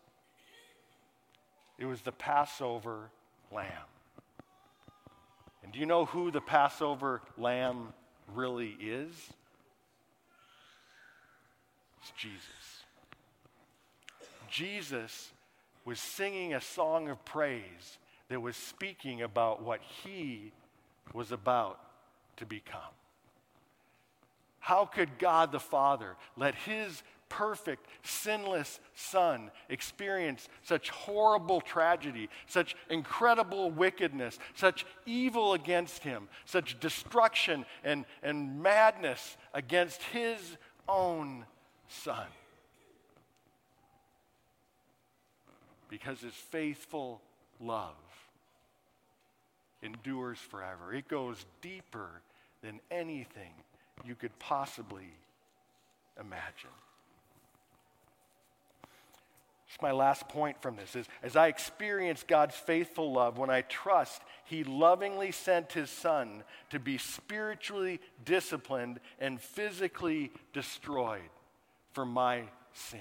[1.77, 3.11] It was the Passover
[3.51, 3.67] lamb.
[5.63, 7.93] And do you know who the Passover lamb
[8.33, 9.13] really is?
[12.01, 12.83] It's Jesus.
[14.49, 15.31] Jesus
[15.85, 17.99] was singing a song of praise
[18.29, 20.51] that was speaking about what he
[21.13, 21.79] was about
[22.37, 22.81] to become.
[24.57, 32.75] How could God the Father let his perfect, sinless Son experience such horrible tragedy, such
[32.89, 40.57] incredible wickedness, such evil against him, such destruction and, and madness against his
[40.87, 41.45] own
[41.87, 42.27] Son.
[45.89, 47.21] Because his faithful
[47.59, 47.95] love
[49.81, 50.93] endures forever.
[50.93, 52.21] It goes deeper
[52.61, 53.53] than anything
[54.05, 55.13] you could possibly
[56.19, 56.69] imagine.
[59.69, 63.61] It's my last point from this is as I experience God's faithful love, when I
[63.61, 71.29] trust He lovingly sent His Son to be spiritually disciplined and physically destroyed
[71.93, 72.43] for my
[72.73, 72.99] sin.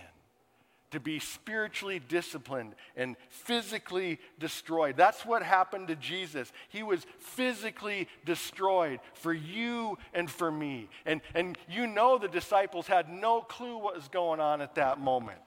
[0.90, 4.96] To be spiritually disciplined and physically destroyed.
[4.96, 6.52] That's what happened to Jesus.
[6.68, 10.88] He was physically destroyed for you and for me.
[11.06, 14.98] And, and you know the disciples had no clue what was going on at that
[14.98, 15.40] moment.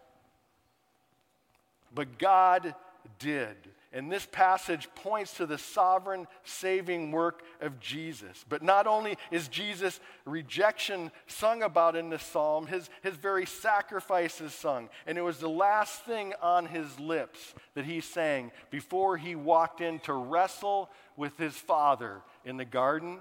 [1.94, 2.76] But God
[3.20, 3.56] did.
[3.94, 8.46] And this passage points to the sovereign saving work of Jesus.
[8.48, 14.40] But not only is Jesus' rejection sung about in this psalm, his, his very sacrifice
[14.40, 14.88] is sung.
[15.06, 19.82] And it was the last thing on his lips that he sang before he walked
[19.82, 23.20] in to wrestle with his Father in the garden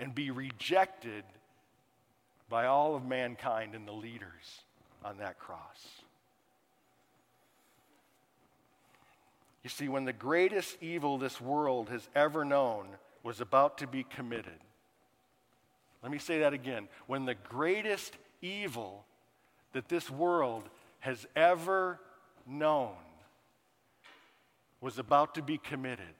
[0.00, 1.22] and be rejected
[2.48, 4.62] by all of mankind and the leaders
[5.04, 5.99] on that cross.
[9.62, 12.86] You see, when the greatest evil this world has ever known
[13.22, 14.58] was about to be committed,
[16.02, 16.88] let me say that again.
[17.06, 19.04] When the greatest evil
[19.72, 20.68] that this world
[21.00, 22.00] has ever
[22.46, 22.94] known
[24.80, 26.14] was about to be committed,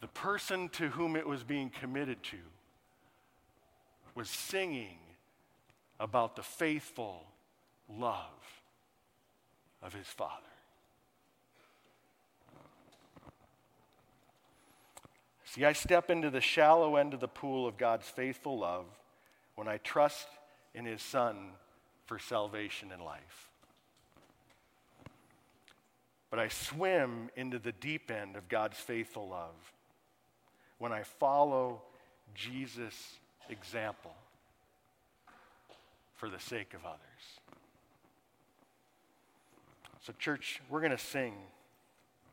[0.00, 2.38] the person to whom it was being committed to
[4.14, 4.98] was singing
[5.98, 7.24] about the faithful
[7.88, 8.57] love
[9.82, 10.44] of his Father.
[15.44, 18.86] See, I step into the shallow end of the pool of God's faithful love
[19.54, 20.28] when I trust
[20.74, 21.50] in his Son
[22.04, 23.48] for salvation and life.
[26.30, 29.72] But I swim into the deep end of God's faithful love
[30.78, 31.82] when I follow
[32.34, 33.18] Jesus'
[33.48, 34.14] example
[36.14, 37.07] for the sake of others.
[40.08, 41.34] So, church, we're going to sing.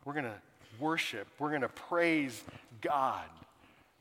[0.05, 0.39] We're going to
[0.79, 1.27] worship.
[1.39, 2.41] We're going to praise
[2.79, 3.25] God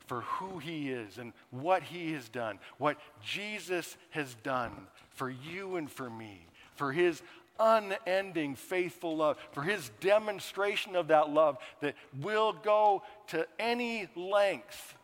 [0.07, 4.71] for who He is and what He has done, what Jesus has done
[5.11, 6.47] for you and for me,
[6.77, 7.21] for His
[7.59, 14.95] unending faithful love, for His demonstration of that love that will go to any length,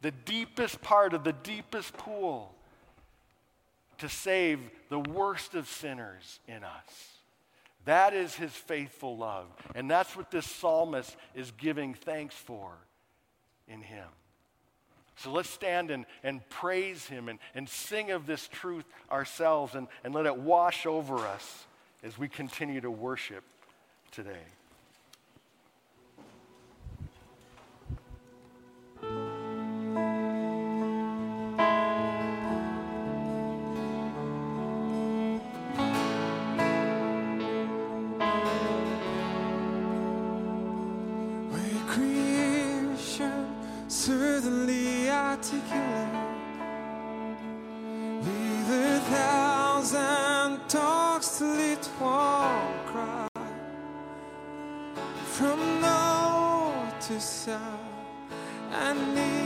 [0.00, 2.54] the deepest part of the deepest pool,
[3.98, 4.60] to save
[4.90, 7.11] the worst of sinners in us.
[7.84, 9.46] That is his faithful love.
[9.74, 12.70] And that's what this psalmist is giving thanks for
[13.68, 14.06] in him.
[15.16, 19.88] So let's stand and, and praise him and, and sing of this truth ourselves and,
[20.04, 21.66] and let it wash over us
[22.02, 23.44] as we continue to worship
[24.10, 24.44] today.
[57.20, 57.60] to.
[58.72, 59.41] I need.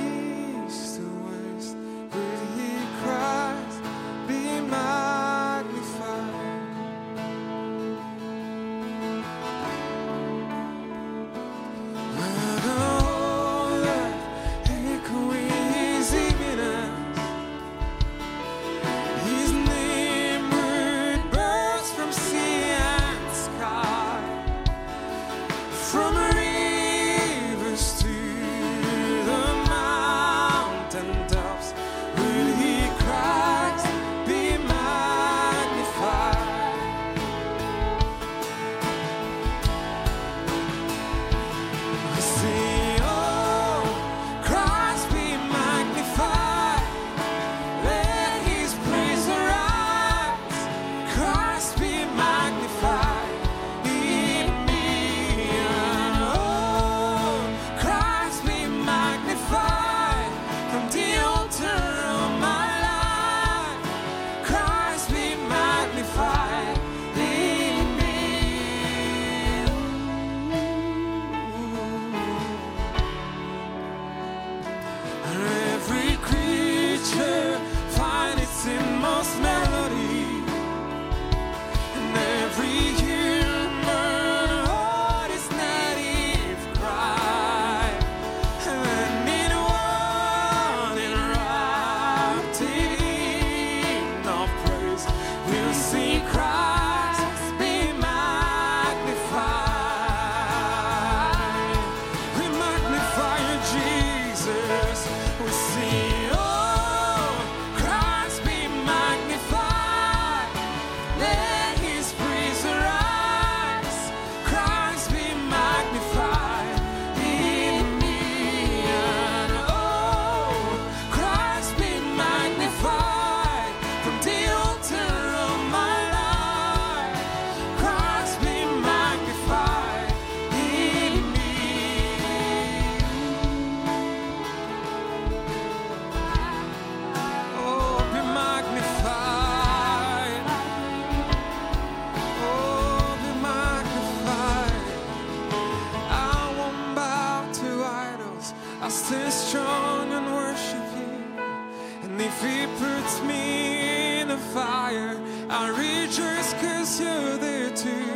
[154.57, 155.15] fire.
[155.51, 158.13] I rejoice cause you're there too.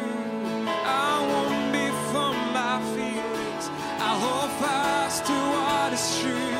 [1.05, 3.65] I won't be from my feelings.
[4.09, 6.57] I hold fast to what is true.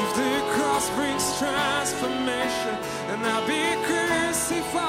[0.00, 2.76] If the cross brings transformation,
[3.10, 4.86] and I'll be crucified.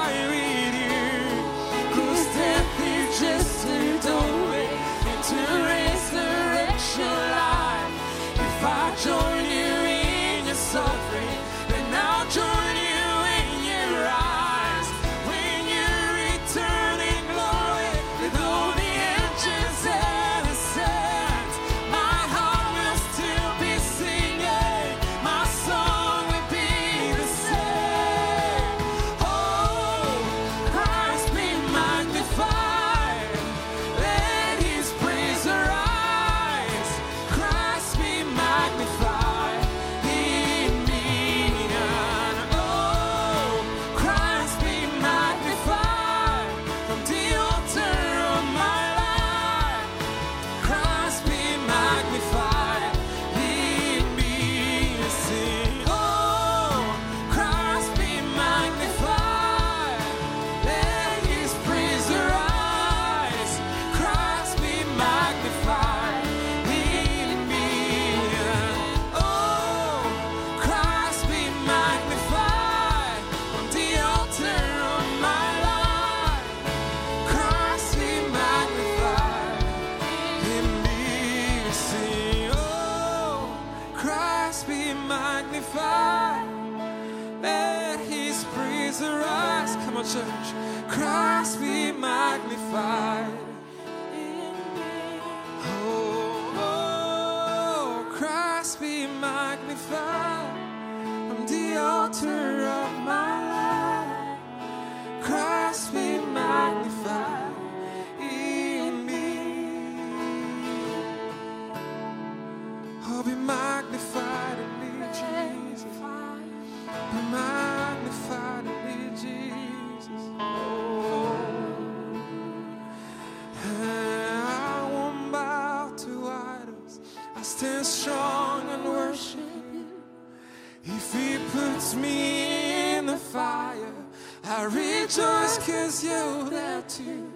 [135.08, 137.32] just kiss you there too.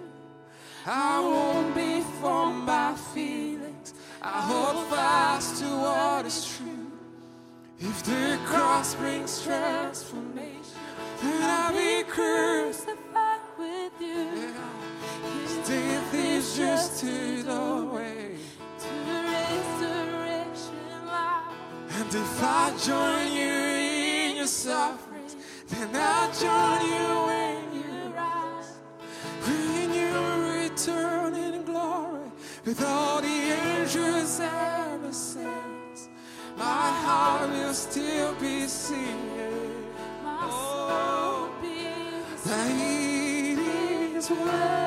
[0.85, 3.93] I won't be formed by feelings.
[4.21, 6.91] I hold fast to what is true.
[7.79, 10.79] If the cross brings transformation,
[11.21, 14.53] then I'll be crucified with you.
[15.41, 18.35] His death is just to the way
[18.79, 18.89] to
[19.31, 21.55] resurrection life.
[21.97, 25.27] And if I join you in your suffering,
[25.69, 27.12] then I join you.
[32.73, 36.09] with all the angels and the saints,
[36.57, 39.85] my heart will still be singing.
[40.23, 41.85] My soul be
[42.35, 42.49] singing.
[42.49, 44.82] That it is well.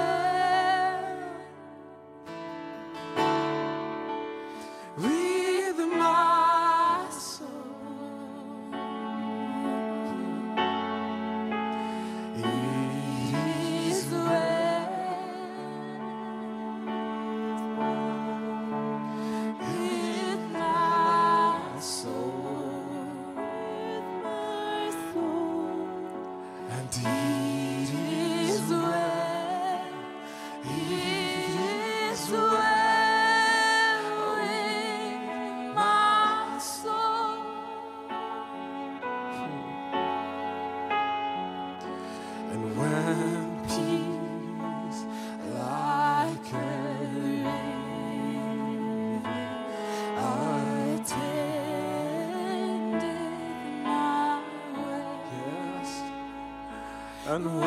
[57.36, 57.65] and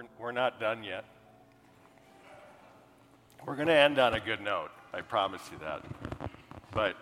[0.00, 1.04] we're, we're not done yet.
[3.46, 4.70] We're going to end on a good note.
[4.92, 5.84] I promise you that.
[6.72, 6.96] But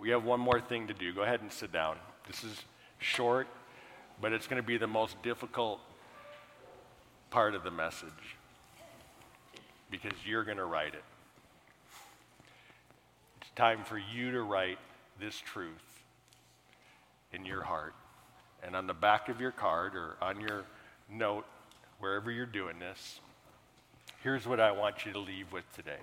[0.00, 1.12] we have one more thing to do.
[1.12, 1.96] Go ahead and sit down.
[2.26, 2.62] This is
[2.98, 3.46] short,
[4.20, 5.80] but it's going to be the most difficult
[7.30, 8.36] part of the message
[9.90, 11.04] because you're going to write it.
[13.40, 14.78] It's time for you to write
[15.18, 16.02] this truth
[17.32, 17.94] in your heart.
[18.62, 20.64] And on the back of your card or on your
[21.10, 21.44] note,
[22.00, 23.20] wherever you're doing this,
[24.22, 26.00] here's what I want you to leave with today.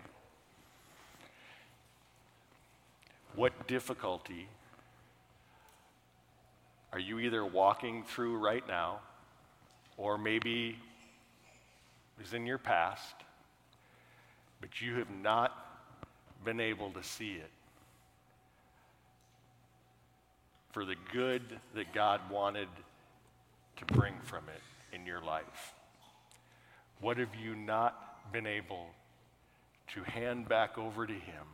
[3.35, 4.47] What difficulty
[6.93, 8.99] are you either walking through right now,
[9.97, 10.77] or maybe
[12.23, 13.15] is in your past,
[14.61, 15.83] but you have not
[16.45, 17.51] been able to see it
[20.71, 21.41] for the good
[21.75, 22.69] that God wanted
[23.77, 25.73] to bring from it in your life?
[26.99, 28.87] What have you not been able
[29.93, 31.45] to hand back over to Him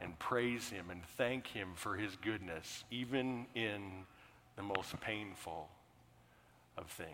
[0.00, 4.06] and praise Him and thank Him for His goodness, even in
[4.56, 5.68] the most painful
[6.78, 7.10] of things?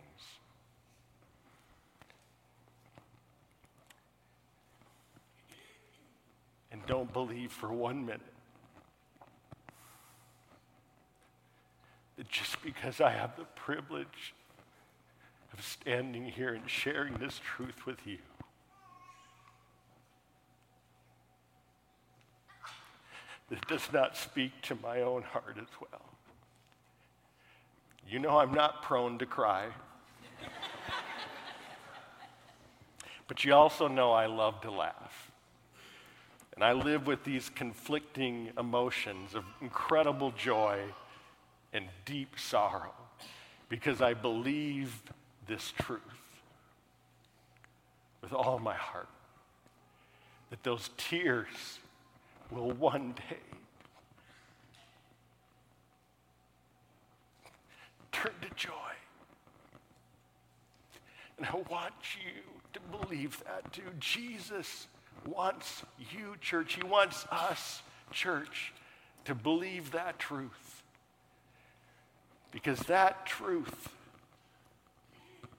[6.71, 8.21] And don't believe for one minute
[12.17, 14.35] that just because I have the privilege
[15.57, 18.19] of standing here and sharing this truth with you,
[23.51, 26.03] it does not speak to my own heart as well.
[28.09, 29.67] You know, I'm not prone to cry.
[33.29, 35.31] but you also know I love to laugh.
[36.55, 40.81] And I live with these conflicting emotions of incredible joy
[41.73, 42.95] and deep sorrow
[43.69, 45.03] because I believe
[45.47, 46.01] this truth
[48.23, 49.09] with all my heart
[50.51, 51.79] that those tears
[52.51, 53.37] will one day
[58.13, 58.71] turn to joy.
[61.39, 62.43] And I want you
[62.73, 63.83] to believe that too.
[63.99, 64.87] Jesus
[65.27, 66.75] wants you, church.
[66.75, 68.73] He wants us, church,
[69.25, 70.83] to believe that truth.
[72.53, 73.91] Because that truth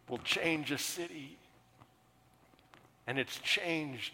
[0.08, 1.38] will change a city.
[3.06, 4.14] And it's changed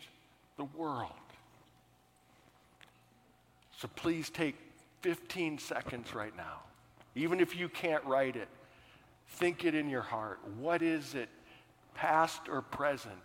[0.57, 1.11] the world.
[3.77, 4.55] So please take
[5.01, 6.59] 15 seconds right now.
[7.15, 8.47] Even if you can't write it,
[9.27, 10.39] think it in your heart.
[10.59, 11.29] What is it,
[11.93, 13.19] past or present,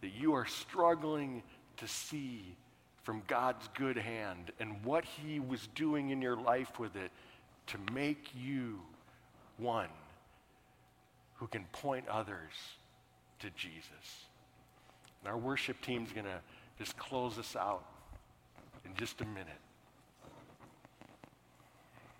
[0.00, 1.42] that you are struggling
[1.78, 2.54] to see
[3.02, 7.10] from God's good hand and what He was doing in your life with it
[7.68, 8.80] to make you
[9.58, 9.88] one
[11.36, 12.52] who can point others
[13.40, 14.26] to Jesus.
[15.22, 16.40] And our worship team's going to
[16.78, 17.84] just close us out
[18.84, 19.60] in just a minute.